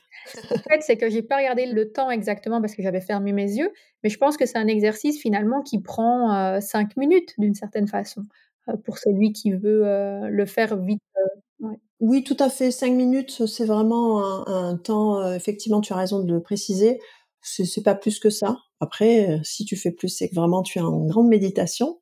[0.51, 3.51] en fait, c'est que j'ai pas regardé le temps exactement parce que j'avais fermé mes
[3.51, 7.87] yeux, mais je pense que c'est un exercice finalement qui prend cinq minutes d'une certaine
[7.87, 8.23] façon
[8.85, 9.85] pour celui qui veut
[10.29, 11.03] le faire vite.
[12.01, 12.71] Oui, tout à fait.
[12.71, 15.33] Cinq minutes, c'est vraiment un, un temps.
[15.33, 17.01] effectivement, tu as raison de le préciser
[17.41, 18.59] C'est pas plus que ça.
[18.81, 22.01] Après, si tu fais plus, c'est que vraiment tu es en grande méditation.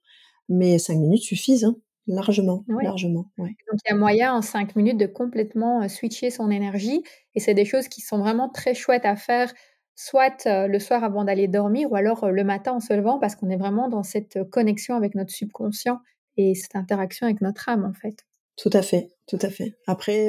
[0.48, 1.76] Mais cinq minutes suffisent, hein,
[2.06, 3.30] largement, largement.
[3.38, 7.02] Donc il y a moyen en cinq minutes de complètement switcher son énergie.
[7.34, 9.52] Et c'est des choses qui sont vraiment très chouettes à faire,
[9.94, 13.50] soit le soir avant d'aller dormir, ou alors le matin en se levant, parce qu'on
[13.50, 16.00] est vraiment dans cette connexion avec notre subconscient
[16.36, 18.24] et cette interaction avec notre âme, en fait.
[18.56, 19.74] Tout à fait, tout à fait.
[19.86, 20.28] Après,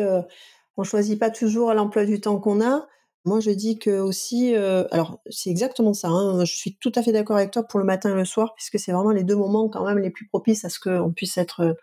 [0.77, 2.87] on choisit pas toujours l'emploi du temps qu'on a.
[3.25, 6.09] Moi, je dis que aussi, euh, alors c'est exactement ça.
[6.09, 8.53] Hein, je suis tout à fait d'accord avec toi pour le matin et le soir,
[8.55, 11.37] puisque c'est vraiment les deux moments quand même les plus propices à ce qu'on puisse
[11.37, 11.73] être euh,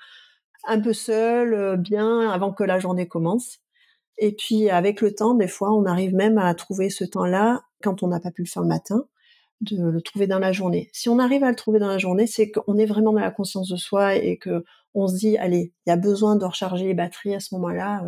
[0.68, 3.60] un peu seul, euh, bien, avant que la journée commence.
[4.18, 8.02] Et puis avec le temps, des fois, on arrive même à trouver ce temps-là quand
[8.04, 9.04] on n'a pas pu le faire le matin,
[9.62, 10.90] de le trouver dans la journée.
[10.92, 13.30] Si on arrive à le trouver dans la journée, c'est qu'on est vraiment dans la
[13.32, 14.64] conscience de soi et que
[14.94, 18.04] on se dit, allez, il y a besoin de recharger les batteries à ce moment-là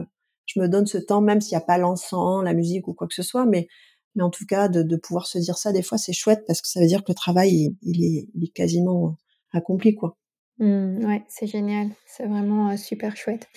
[0.46, 3.06] je me donne ce temps, même s'il n'y a pas l'encens, la musique ou quoi
[3.06, 3.68] que ce soit, mais,
[4.14, 6.68] mais en tout cas, de, pouvoir se dire ça, des fois, c'est chouette parce que
[6.68, 9.16] ça veut dire que le travail, il, est, quasiment
[9.52, 10.16] accompli, quoi.
[10.58, 13.48] Mmh, ouais, c'est génial, c'est vraiment euh, super chouette.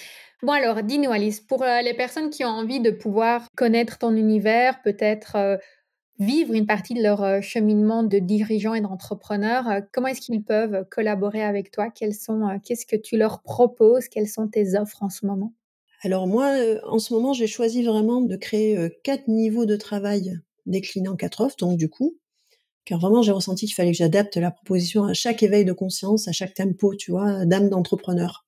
[0.41, 4.15] Bon alors, dis-nous Alice, pour euh, les personnes qui ont envie de pouvoir connaître ton
[4.15, 5.57] univers, peut-être euh,
[6.17, 11.43] vivre une partie de leur cheminement de dirigeant et d'entrepreneur, comment est-ce qu'ils peuvent collaborer
[11.43, 11.91] avec toi?
[11.91, 14.07] Qu'est-ce que tu leur proposes?
[14.07, 15.53] Quelles sont tes offres en ce moment?
[16.01, 19.75] Alors moi, euh, en ce moment, j'ai choisi vraiment de créer euh, quatre niveaux de
[19.75, 22.17] travail déclinés en quatre offres, donc du coup,
[22.85, 26.27] car vraiment j'ai ressenti qu'il fallait que j'adapte la proposition à chaque éveil de conscience,
[26.27, 28.45] à chaque tempo, tu vois, d'âme d'entrepreneur.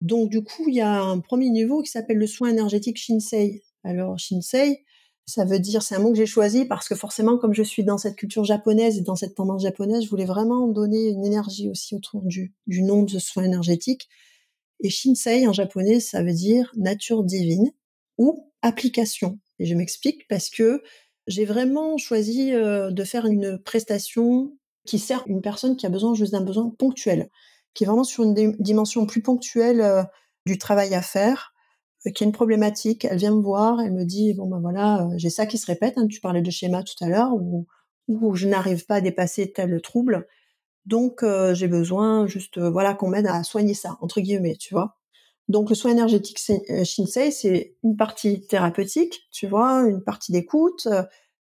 [0.00, 3.62] Donc du coup, il y a un premier niveau qui s'appelle le soin énergétique Shinsei.
[3.82, 4.84] Alors Shinsei,
[5.26, 7.82] ça veut dire, c'est un mot que j'ai choisi parce que forcément, comme je suis
[7.82, 11.68] dans cette culture japonaise et dans cette tendance japonaise, je voulais vraiment donner une énergie
[11.68, 14.08] aussi autour du, du nom de ce soin énergétique.
[14.80, 17.70] Et Shinsei en japonais, ça veut dire nature divine
[18.18, 19.38] ou application.
[19.58, 20.82] Et je m'explique parce que
[21.26, 24.52] j'ai vraiment choisi euh, de faire une prestation
[24.86, 27.30] qui sert une personne qui a besoin juste d'un besoin ponctuel,
[27.74, 30.02] qui est vraiment sur une dimension plus ponctuelle euh,
[30.46, 31.52] du travail à faire,
[32.06, 33.04] euh, qui a une problématique.
[33.04, 35.94] Elle vient me voir, elle me dit bon ben voilà, j'ai ça qui se répète.
[35.96, 37.66] Hein, tu parlais de schéma tout à l'heure, où,
[38.08, 40.26] où je n'arrive pas à dépasser tel trouble.
[40.86, 44.72] Donc euh, j'ai besoin juste euh, voilà qu'on m'aide à soigner ça entre guillemets, tu
[44.72, 44.96] vois.
[45.48, 50.88] Donc le soin énergétique euh, Shinsei, c'est une partie thérapeutique, tu vois, une partie d'écoute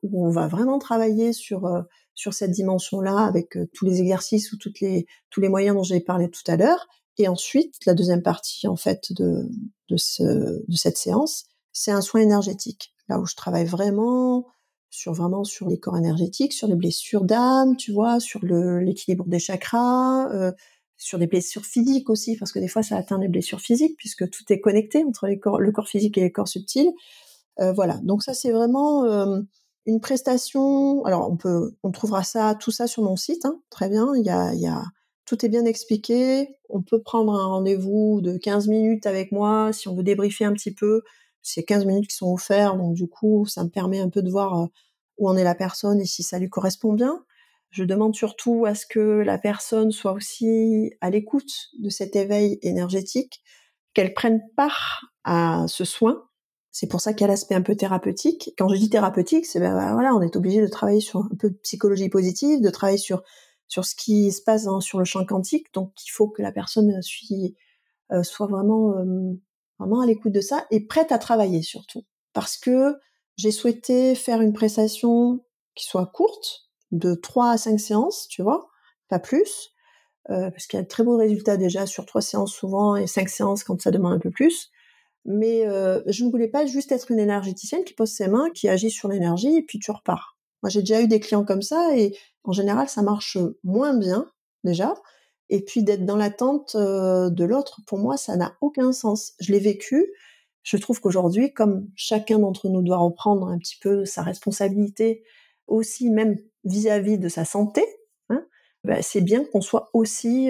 [0.04, 1.70] où on va vraiment travailler sur
[2.14, 6.00] sur cette dimension-là avec tous les exercices ou toutes les tous les moyens dont j'ai
[6.02, 6.88] parlé tout à l'heure.
[7.18, 9.50] Et ensuite, la deuxième partie en fait de
[9.90, 14.46] de, ce, de cette séance, c'est un soin énergétique, là où je travaille vraiment
[14.92, 19.40] sur vraiment sur les corps énergétiques, sur les blessures d'âme, tu vois, sur l'équilibre des
[19.40, 20.52] chakras, euh,
[20.98, 24.30] sur des blessures physiques aussi, parce que des fois ça atteint les blessures physiques puisque
[24.30, 26.92] tout est connecté entre les corps, le corps physique et les corps subtils.
[27.60, 29.40] Euh, voilà, donc ça c'est vraiment euh,
[29.86, 31.04] une prestation.
[31.06, 34.12] Alors on peut, on trouvera ça, tout ça sur mon site, hein, très bien.
[34.16, 34.84] Il y a, y a,
[35.26, 36.50] tout est bien expliqué.
[36.70, 40.54] On peut prendre un rendez-vous de 15 minutes avec moi si on veut débriefer un
[40.54, 41.02] petit peu
[41.42, 44.30] c'est 15 minutes qui sont offertes, donc du coup, ça me permet un peu de
[44.30, 44.66] voir euh,
[45.18, 47.24] où en est la personne et si ça lui correspond bien.
[47.70, 52.60] Je demande surtout à ce que la personne soit aussi à l'écoute de cet éveil
[52.62, 53.42] énergétique,
[53.94, 56.24] qu'elle prenne part à ce soin.
[56.72, 58.54] C'est pour ça qu'il y a l'aspect un peu thérapeutique.
[58.58, 61.50] Quand je dis thérapeutique, c'est ben, voilà, on est obligé de travailler sur un peu
[61.50, 63.24] de psychologie positive, de travailler sur
[63.72, 65.74] sur ce qui se passe sur le champ quantique.
[65.74, 67.00] Donc, il faut que la personne
[68.12, 69.34] euh, soit vraiment euh,
[69.82, 72.04] vraiment à l'écoute de ça et prête à travailler surtout.
[72.34, 72.96] Parce que
[73.38, 75.44] j'ai souhaité faire une prestation
[75.76, 78.70] qui soit courte, de 3 à 5 séances, tu vois,
[79.08, 79.72] pas plus,
[80.30, 83.08] euh, parce qu'il y a de très beaux résultats déjà sur 3 séances souvent et
[83.08, 84.70] 5 séances quand ça demande un peu plus.
[85.26, 88.68] Mais euh, je ne voulais pas juste être une énergéticienne qui pose ses mains, qui
[88.70, 90.38] agit sur l'énergie et puis tu repars.
[90.64, 94.28] Moi, j'ai déjà eu des clients comme ça et en général, ça marche moins bien
[94.64, 94.94] déjà.
[95.52, 99.34] Et puis d'être dans l'attente de l'autre, pour moi, ça n'a aucun sens.
[99.40, 100.12] Je l'ai vécu.
[100.64, 105.24] Je trouve qu'aujourd'hui, comme chacun d'entre nous doit reprendre un petit peu sa responsabilité,
[105.68, 107.84] aussi même vis-à-vis de sa santé,
[108.30, 108.46] hein,
[108.86, 110.50] bah, c'est bien qu'on soit aussi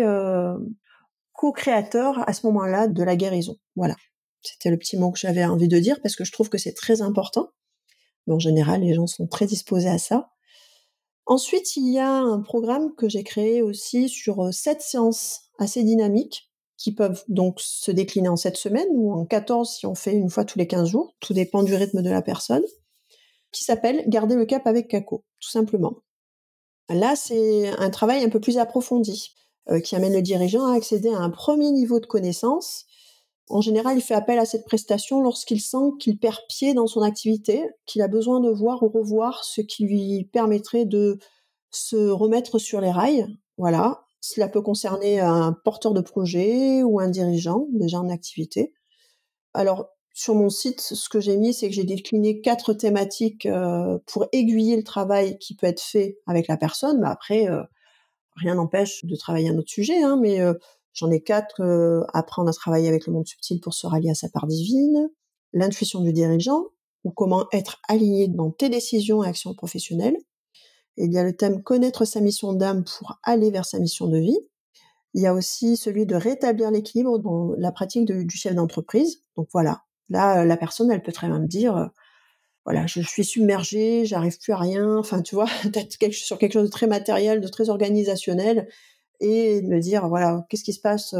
[1.33, 3.57] co-créateur à ce moment-là de la guérison.
[3.75, 3.95] Voilà.
[4.43, 6.73] C'était le petit mot que j'avais envie de dire parce que je trouve que c'est
[6.73, 7.49] très important.
[8.27, 10.29] Mais en général, les gens sont très disposés à ça.
[11.31, 16.51] Ensuite, il y a un programme que j'ai créé aussi sur sept séances assez dynamiques
[16.75, 20.29] qui peuvent donc se décliner en sept semaines ou en 14 si on fait une
[20.29, 21.15] fois tous les 15 jours.
[21.21, 22.65] Tout dépend du rythme de la personne.
[23.53, 25.99] Qui s'appelle Garder le cap avec Caco, tout simplement.
[26.89, 29.33] Là, c'est un travail un peu plus approfondi
[29.85, 32.87] qui amène le dirigeant à accéder à un premier niveau de connaissance
[33.51, 37.01] En général, il fait appel à cette prestation lorsqu'il sent qu'il perd pied dans son
[37.01, 41.19] activité, qu'il a besoin de voir ou revoir ce qui lui permettrait de
[41.69, 43.27] se remettre sur les rails.
[43.57, 44.05] Voilà.
[44.21, 48.73] Cela peut concerner un porteur de projet ou un dirigeant déjà en activité.
[49.53, 53.97] Alors, sur mon site, ce que j'ai mis, c'est que j'ai décliné quatre thématiques euh,
[54.05, 56.99] pour aiguiller le travail qui peut être fait avec la personne.
[57.01, 57.63] Mais après, euh,
[58.35, 60.01] rien n'empêche de travailler un autre sujet.
[60.03, 60.53] Hein, mais euh,
[60.93, 61.61] j'en ai quatre.
[62.13, 65.09] apprendre à travailler avec le monde subtil pour se rallier à sa part divine,
[65.53, 66.65] l'intuition du dirigeant,
[67.03, 70.17] ou comment être aligné dans tes décisions et actions professionnelles.
[70.97, 74.17] Il y a le thème connaître sa mission d'âme pour aller vers sa mission de
[74.17, 74.39] vie.
[75.13, 79.23] Il y a aussi celui de rétablir l'équilibre dans la pratique du chef d'entreprise.
[79.35, 81.89] Donc voilà, Là, la personne, elle peut très bien me dire,
[82.65, 84.97] voilà, je suis submergée, j'arrive plus à rien.
[84.97, 88.67] Enfin, tu vois, être sur quelque chose de très matériel, de très organisationnel,
[89.21, 91.15] et me dire, voilà, qu'est-ce qui se passe,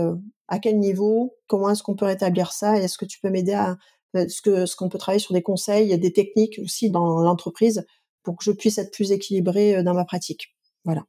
[0.47, 3.53] à quel niveau, comment est-ce qu'on peut rétablir ça, et est-ce que tu peux m'aider
[3.53, 3.77] à,
[4.13, 7.85] ce que ce qu'on peut travailler sur des conseils, des techniques aussi dans l'entreprise
[8.23, 10.55] pour que je puisse être plus équilibrée dans ma pratique.
[10.83, 11.05] Voilà.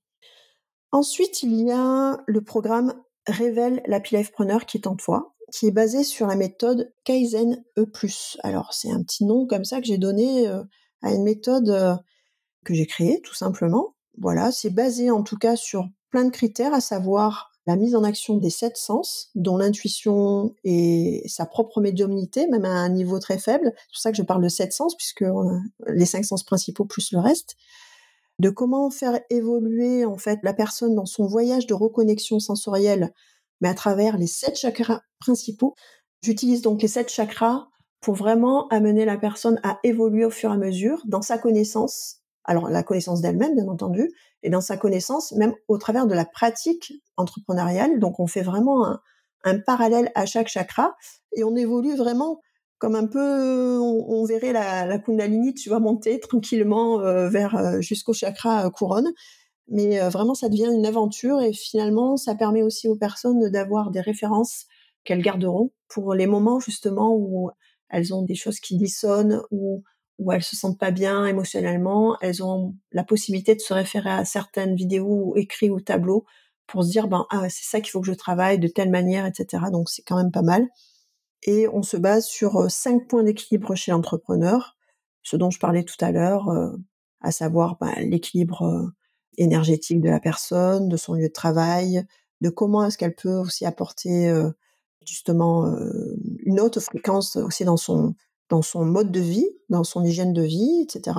[0.92, 2.94] Ensuite, il y a le programme
[3.26, 7.86] Révèle Life Preneur qui est en toi qui est basé sur la méthode Kaizen E+.
[8.42, 10.64] Alors c'est un petit nom comme ça que j'ai donné euh,
[11.02, 11.94] à une méthode euh,
[12.64, 13.94] que j'ai créée tout simplement.
[14.18, 18.04] Voilà, c'est basé en tout cas sur plein de critères, à savoir la mise en
[18.04, 23.38] action des sept sens, dont l'intuition et sa propre médiumnité, même à un niveau très
[23.38, 23.72] faible.
[23.74, 25.58] C'est pour ça que je parle de sept sens, puisque euh,
[25.88, 27.56] les cinq sens principaux plus le reste.
[28.38, 33.12] De comment faire évoluer en fait la personne dans son voyage de reconnexion sensorielle
[33.62, 35.74] mais à travers les sept chakras principaux.
[36.22, 37.68] J'utilise donc les sept chakras
[38.00, 42.21] pour vraiment amener la personne à évoluer au fur et à mesure dans sa connaissance,
[42.44, 44.10] alors la connaissance d'elle-même bien entendu,
[44.42, 47.98] et dans sa connaissance même au travers de la pratique entrepreneuriale.
[47.98, 48.98] Donc on fait vraiment
[49.44, 50.94] un, parallèle à chaque chakra
[51.36, 52.40] et on évolue vraiment
[52.78, 58.12] comme un peu, on, verrait la, Kundalini, tu vas monter tranquillement euh, vers euh, jusqu'au
[58.12, 59.12] chakra euh, couronne.
[59.68, 64.00] Mais vraiment, ça devient une aventure et finalement, ça permet aussi aux personnes d'avoir des
[64.00, 64.66] références
[65.04, 67.50] qu'elles garderont pour les moments justement où
[67.88, 69.84] elles ont des choses qui dissonnent ou
[70.18, 72.16] où elles se sentent pas bien émotionnellement.
[72.20, 76.24] Elles ont la possibilité de se référer à certaines vidéos ou écrits ou tableaux
[76.66, 79.26] pour se dire ben ah c'est ça qu'il faut que je travaille de telle manière
[79.26, 79.64] etc.
[79.72, 80.66] Donc c'est quand même pas mal.
[81.44, 84.76] Et on se base sur cinq points d'équilibre chez l'entrepreneur,
[85.22, 86.48] ce dont je parlais tout à l'heure,
[87.20, 88.92] à savoir ben, l'équilibre
[89.38, 92.04] énergétique de la personne, de son lieu de travail,
[92.40, 94.50] de comment est-ce qu'elle peut aussi apporter euh,
[95.06, 98.14] justement euh, une autre fréquence aussi dans son
[98.52, 101.16] dans son mode de vie, dans son hygiène de vie, etc.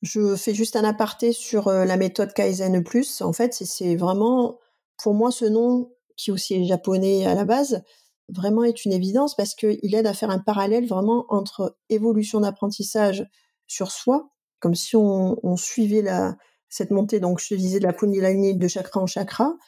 [0.00, 3.20] Je fais juste un aparté sur euh, la méthode Kaizen Plus.
[3.20, 4.58] En fait, c'est vraiment
[5.02, 7.82] pour moi ce nom qui aussi est japonais à la base,
[8.30, 13.28] vraiment est une évidence parce qu'il aide à faire un parallèle vraiment entre évolution d'apprentissage
[13.66, 16.38] sur soi, comme si on, on suivait la,
[16.70, 19.58] cette montée, donc je disais, de la Kundalini de chakra en chakra.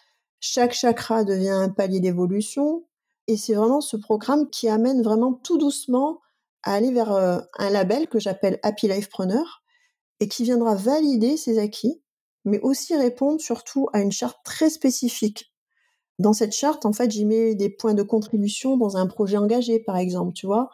[0.41, 2.87] Chaque chakra devient un palier d'évolution.
[3.27, 6.21] Et c'est vraiment ce programme qui amène vraiment tout doucement
[6.67, 9.62] à aller vers euh, un label que j'appelle Happy Life Preneur
[10.19, 12.03] et qui viendra valider ses acquis,
[12.45, 15.53] mais aussi répondre surtout à une charte très spécifique.
[16.19, 19.79] Dans cette charte, en fait, j'y mets des points de contribution dans un projet engagé,
[19.79, 20.69] par exemple, tu vois.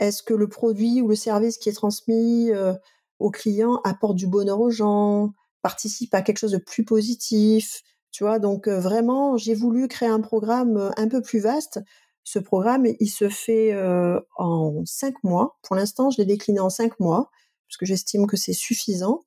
[0.00, 2.74] Est-ce que le produit ou le service qui est transmis euh,
[3.20, 8.24] au client apporte du bonheur aux gens participe à quelque chose de plus positif, tu
[8.24, 8.40] vois?
[8.40, 11.80] Donc vraiment, j'ai voulu créer un programme un peu plus vaste.
[12.24, 13.74] Ce programme, il se fait
[14.36, 15.58] en cinq mois.
[15.62, 17.30] Pour l'instant, je l'ai décliné en cinq mois
[17.66, 19.24] parce que j'estime que c'est suffisant.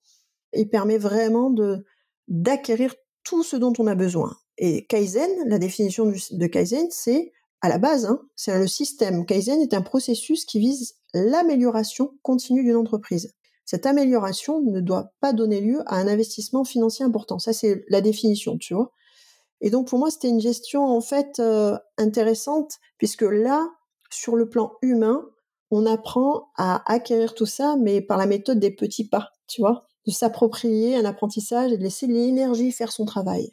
[0.53, 1.85] Il permet vraiment de
[2.27, 4.37] d'acquérir tout ce dont on a besoin.
[4.57, 7.31] Et Kaizen, la définition de Kaizen, c'est
[7.61, 9.25] à la base, hein, c'est le système.
[9.25, 13.33] Kaizen est un processus qui vise l'amélioration continue d'une entreprise
[13.71, 17.39] cette amélioration ne doit pas donner lieu à un investissement financier important.
[17.39, 18.91] Ça, c'est la définition, tu vois.
[19.61, 23.69] Et donc, pour moi, c'était une gestion, en fait, euh, intéressante, puisque là,
[24.09, 25.23] sur le plan humain,
[25.71, 29.85] on apprend à acquérir tout ça, mais par la méthode des petits pas, tu vois,
[30.05, 33.51] de s'approprier un apprentissage et de laisser l'énergie faire son travail.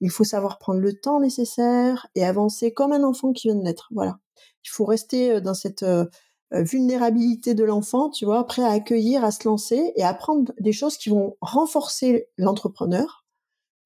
[0.00, 3.62] Il faut savoir prendre le temps nécessaire et avancer comme un enfant qui vient de
[3.62, 3.88] naître.
[3.92, 4.18] Voilà.
[4.64, 6.04] Il faut rester euh, dans cette euh,
[6.52, 10.52] euh, vulnérabilité de l'enfant, tu vois, prêt à accueillir, à se lancer et à apprendre
[10.60, 13.23] des choses qui vont renforcer l'entrepreneur,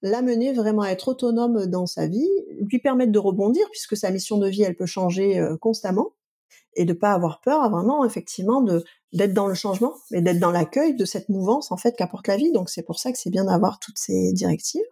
[0.03, 2.28] l'amener vraiment à être autonome dans sa vie,
[2.61, 6.12] lui permettre de rebondir puisque sa mission de vie, elle peut changer euh, constamment
[6.74, 10.51] et de pas avoir peur vraiment effectivement de d'être dans le changement mais d'être dans
[10.51, 13.30] l'accueil de cette mouvance en fait qu'apporte la vie donc c'est pour ça que c'est
[13.30, 14.84] bien d'avoir toutes ces directives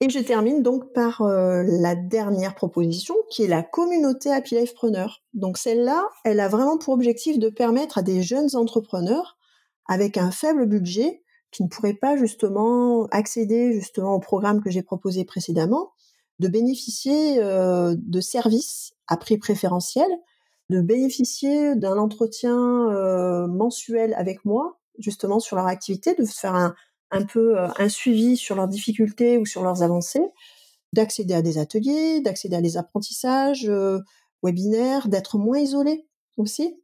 [0.00, 4.74] Et je termine donc par euh, la dernière proposition, qui est la communauté Happy Life
[4.74, 5.22] Preneur.
[5.34, 9.36] Donc celle-là, elle a vraiment pour objectif de permettre à des jeunes entrepreneurs
[9.86, 14.82] avec un faible budget, qui ne pourraient pas justement accéder justement au programme que j'ai
[14.82, 15.92] proposé précédemment,
[16.38, 20.08] de bénéficier euh, de services à prix préférentiel,
[20.70, 26.74] de bénéficier d'un entretien euh, mensuel avec moi, justement sur leur activité, de faire un,
[27.10, 30.24] un peu euh, un suivi sur leurs difficultés ou sur leurs avancées,
[30.92, 33.98] d'accéder à des ateliers, d'accéder à des apprentissages euh,
[34.42, 36.80] webinaires, d'être moins isolé aussi,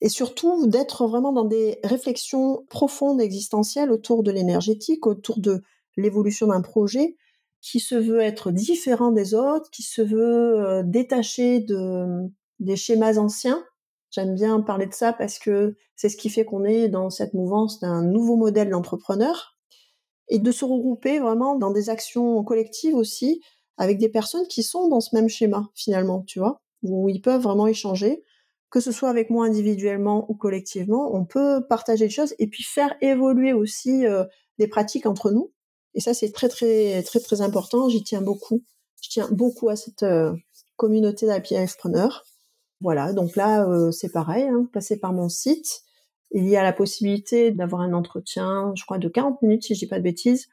[0.00, 5.62] et surtout d'être vraiment dans des réflexions profondes existentielles autour de l'énergétique, autour de
[5.96, 7.16] l'évolution d'un projet
[7.60, 13.18] qui se veut être différent des autres, qui se veut euh, détaché de des schémas
[13.18, 13.62] anciens.
[14.10, 17.34] J'aime bien parler de ça parce que c'est ce qui fait qu'on est dans cette
[17.34, 19.56] mouvance d'un nouveau modèle d'entrepreneur
[20.28, 23.42] et de se regrouper vraiment dans des actions collectives aussi
[23.78, 27.40] avec des personnes qui sont dans ce même schéma finalement, tu vois, où ils peuvent
[27.40, 28.22] vraiment échanger,
[28.70, 32.62] que ce soit avec moi individuellement ou collectivement, on peut partager des choses et puis
[32.62, 34.24] faire évoluer aussi euh,
[34.58, 35.52] des pratiques entre nous.
[35.94, 37.88] Et ça, c'est très très très très important.
[37.88, 38.62] J'y tiens beaucoup.
[39.02, 40.32] Je tiens beaucoup à cette euh,
[40.76, 42.24] communauté d'happy preneurs.
[42.80, 45.82] Voilà, donc là, euh, c'est pareil, hein, passer par mon site
[46.32, 49.80] il y a la possibilité d'avoir un entretien, je crois, de 40 minutes, si je
[49.80, 50.48] dis pas de bêtises,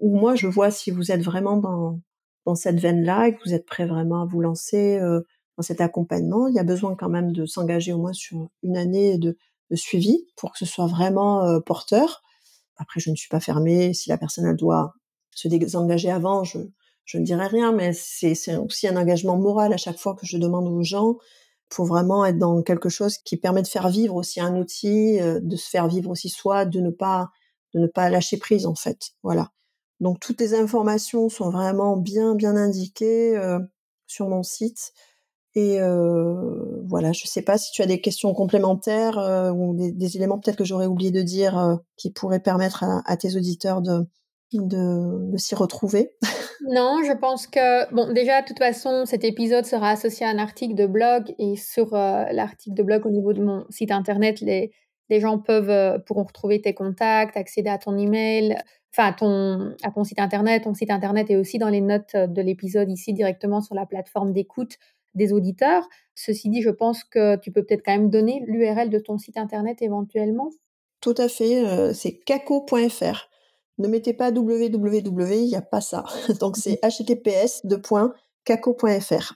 [0.00, 2.00] où moi, je vois si vous êtes vraiment dans,
[2.44, 5.20] dans cette veine-là et que vous êtes prêt vraiment à vous lancer euh,
[5.56, 6.48] dans cet accompagnement.
[6.48, 9.36] Il y a besoin quand même de s'engager au moins sur une année de,
[9.74, 12.22] suivi pour que ce soit vraiment porteur.
[12.76, 13.94] Après, je ne suis pas fermée.
[13.94, 14.92] Si la personne, elle doit
[15.34, 16.58] se désengager avant, je,
[17.14, 20.68] ne dirai rien, mais c'est aussi un engagement moral à chaque fois que je demande
[20.68, 21.16] aux gens
[21.70, 25.56] pour vraiment être dans quelque chose qui permet de faire vivre aussi un outil, de
[25.56, 27.30] se faire vivre aussi soi, de ne pas
[27.74, 29.12] de ne pas lâcher prise en fait.
[29.22, 29.50] Voilà.
[30.00, 33.40] Donc toutes les informations sont vraiment bien bien indiquées
[34.06, 34.92] sur mon site.
[35.54, 39.18] Et euh, voilà, je sais pas si tu as des questions complémentaires
[39.54, 43.82] ou des, éléments peut-être que j'aurais oublié de dire qui pourraient permettre à, tes auditeurs
[43.82, 44.06] de,
[44.58, 46.12] de, s'y retrouver.
[46.68, 50.38] Non, je pense que, bon, déjà, de toute façon, cet épisode sera associé à un
[50.38, 54.40] article de blog et sur euh, l'article de blog au niveau de mon site internet,
[54.40, 54.70] les,
[55.10, 58.56] les gens peuvent, euh, pourront retrouver tes contacts, accéder à ton email,
[58.96, 60.62] enfin, à ton, à ton site internet.
[60.62, 64.32] Ton site internet est aussi dans les notes de l'épisode ici directement sur la plateforme
[64.32, 64.76] d'écoute
[65.14, 65.88] des auditeurs.
[66.14, 69.36] Ceci dit, je pense que tu peux peut-être quand même donner l'URL de ton site
[69.36, 70.50] internet éventuellement.
[71.00, 73.28] Tout à fait, euh, c'est caco.fr.
[73.78, 76.04] Ne mettez pas www, il n'y a pas ça.
[76.40, 77.62] Donc c'est https
[78.44, 79.34] caco.fr.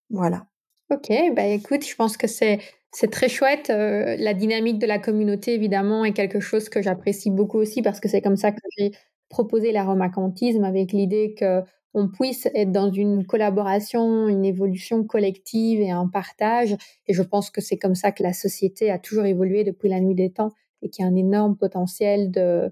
[0.09, 0.47] Voilà.
[0.89, 2.59] Ok, bah écoute, je pense que c'est
[2.91, 3.69] c'est très chouette.
[3.69, 7.99] Euh, la dynamique de la communauté, évidemment, est quelque chose que j'apprécie beaucoup aussi parce
[7.99, 8.91] que c'est comme ça que j'ai
[9.29, 11.61] proposé l'aromacantisme avec l'idée que
[11.93, 16.75] on puisse être dans une collaboration, une évolution collective et un partage.
[17.07, 19.99] Et je pense que c'est comme ça que la société a toujours évolué depuis la
[19.99, 20.51] nuit des temps
[20.83, 22.71] et qu'il y a un énorme potentiel de,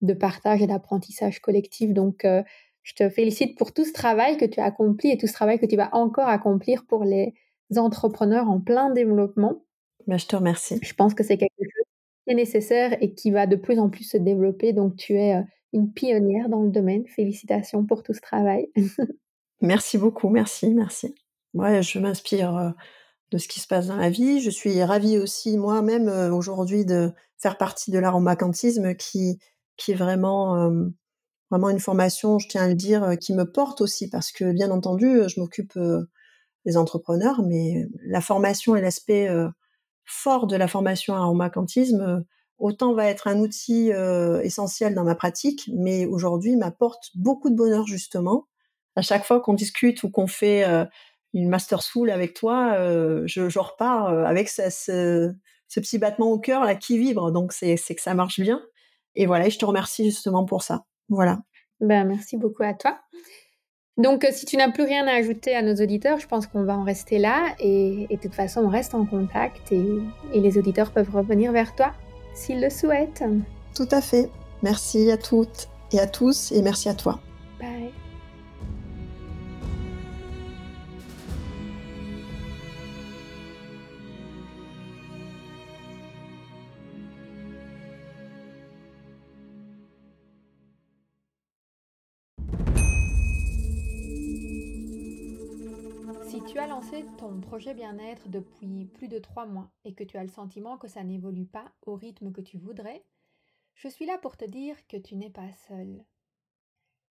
[0.00, 1.92] de partage et d'apprentissage collectif.
[1.92, 2.42] Donc, euh,
[2.82, 5.58] je te félicite pour tout ce travail que tu as accompli et tout ce travail
[5.58, 7.32] que tu vas encore accomplir pour les
[7.76, 9.64] entrepreneurs en plein développement.
[10.06, 10.78] Ben, je te remercie.
[10.82, 11.86] Je pense que c'est quelque chose
[12.26, 14.72] qui est nécessaire et qui va de plus en plus se développer.
[14.72, 15.42] Donc, tu es euh,
[15.74, 17.06] une pionnière dans le domaine.
[17.06, 18.70] Félicitations pour tout ce travail.
[19.60, 21.14] merci beaucoup, merci, merci.
[21.52, 22.70] Ouais, je m'inspire euh,
[23.32, 24.40] de ce qui se passe dans la vie.
[24.40, 29.38] Je suis ravie aussi moi-même euh, aujourd'hui de faire partie de l'aromacantisme qui
[29.76, 30.86] qui est vraiment euh,
[31.50, 34.70] vraiment une formation, je tiens à le dire, qui me porte aussi parce que bien
[34.70, 35.78] entendu, je m'occupe
[36.64, 39.28] des entrepreneurs, mais la formation et l'aspect
[40.04, 42.24] fort de la formation aromacantisme
[42.58, 47.56] autant va être un outil euh, essentiel dans ma pratique, mais aujourd'hui m'apporte beaucoup de
[47.56, 48.46] bonheur justement.
[48.96, 50.84] À chaque fois qu'on discute ou qu'on fait euh,
[51.32, 56.38] une master school avec toi, euh, je, je, repars avec ce, ce, petit battement au
[56.38, 57.32] cœur là qui vibre.
[57.32, 58.62] Donc c'est que ça marche bien.
[59.16, 60.84] Et voilà, et je te remercie justement pour ça.
[61.08, 61.40] Voilà.
[61.80, 62.98] Ben merci beaucoup à toi.
[63.96, 66.76] Donc, si tu n'as plus rien à ajouter à nos auditeurs, je pense qu'on va
[66.76, 67.54] en rester là.
[67.60, 69.86] Et, et, de toute façon, on reste en contact et,
[70.32, 71.94] et les auditeurs peuvent revenir vers toi
[72.34, 73.24] s'ils le souhaitent.
[73.74, 74.30] Tout à fait.
[74.62, 77.20] Merci à toutes et à tous et merci à toi.
[77.60, 78.03] Bye.
[97.40, 101.04] Projet bien-être depuis plus de trois mois et que tu as le sentiment que ça
[101.04, 103.04] n'évolue pas au rythme que tu voudrais,
[103.74, 106.04] Je suis là pour te dire que tu n'es pas seul.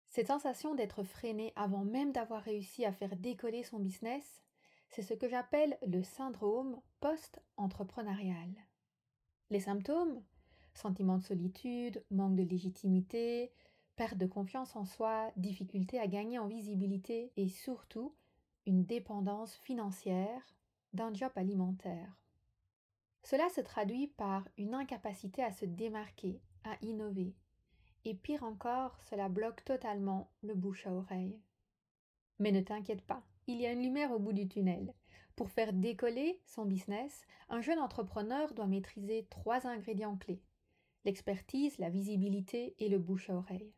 [0.09, 4.43] Cette sensation d'être freiné avant même d'avoir réussi à faire décoller son business,
[4.89, 8.49] c'est ce que j'appelle le syndrome post-entrepreneurial.
[9.51, 10.21] Les symptômes
[10.73, 13.51] Sentiment de solitude, manque de légitimité,
[13.95, 18.13] perte de confiance en soi, difficulté à gagner en visibilité et surtout
[18.71, 20.41] dépendance financière
[20.93, 22.17] d'un job alimentaire.
[23.23, 27.35] Cela se traduit par une incapacité à se démarquer, à innover.
[28.05, 31.39] Et pire encore, cela bloque totalement le bouche à oreille.
[32.39, 34.93] Mais ne t'inquiète pas, il y a une lumière au bout du tunnel.
[35.35, 40.41] Pour faire décoller son business, un jeune entrepreneur doit maîtriser trois ingrédients clés
[41.05, 43.73] l'expertise, la visibilité et le bouche à oreille.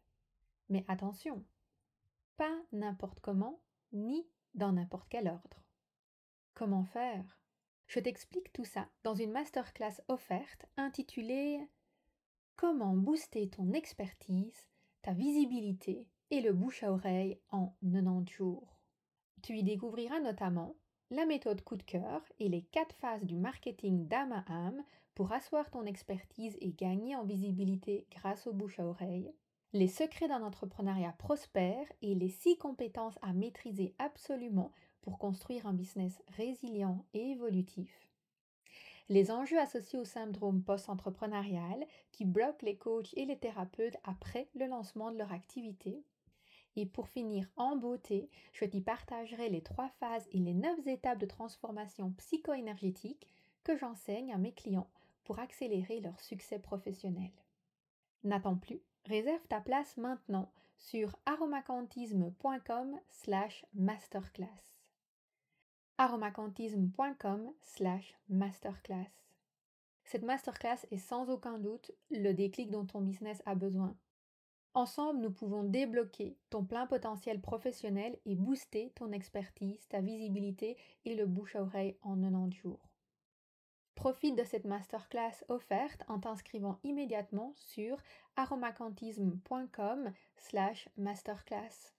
[0.70, 1.44] Mais attention,
[2.38, 3.62] pas n'importe comment,
[3.94, 5.64] ni dans n'importe quel ordre.
[6.54, 7.40] Comment faire?
[7.88, 11.60] Je t'explique tout ça dans une masterclass offerte intitulée
[12.56, 14.68] Comment booster ton expertise,
[15.02, 18.78] ta visibilité et le bouche à oreille en 90 jours.
[19.42, 20.76] Tu y découvriras notamment
[21.10, 24.84] la méthode coup de cœur et les quatre phases du marketing d'âme à âme
[25.16, 29.34] pour asseoir ton expertise et gagner en visibilité grâce au bouche à oreille,
[29.74, 35.74] les secrets d'un entrepreneuriat prospère et les six compétences à maîtriser absolument pour construire un
[35.74, 38.10] business résilient et évolutif.
[39.10, 44.68] Les enjeux associés au syndrome post-entrepreneurial qui bloquent les coachs et les thérapeutes après le
[44.68, 46.04] lancement de leur activité
[46.76, 51.20] et pour finir en beauté, je t'y partagerai les trois phases et les neuf étapes
[51.20, 53.28] de transformation psycho-énergétique
[53.64, 54.90] que j'enseigne à mes clients
[55.24, 57.32] pour accélérer leur succès professionnel.
[58.24, 64.48] N'attends plus, réserve ta place maintenant sur aromacantisme.com slash masterclass.
[65.98, 69.10] aromacantisme.com slash masterclass.
[70.04, 73.96] Cette masterclass est sans aucun doute le déclic dont ton business a besoin
[74.74, 81.14] Ensemble, nous pouvons débloquer ton plein potentiel professionnel et booster ton expertise, ta visibilité et
[81.14, 82.91] le bouche à oreille en 90 jours.
[83.96, 87.98] Profite de cette masterclass offerte en t'inscrivant immédiatement sur
[88.36, 91.94] aromacantisme.com slash masterclass.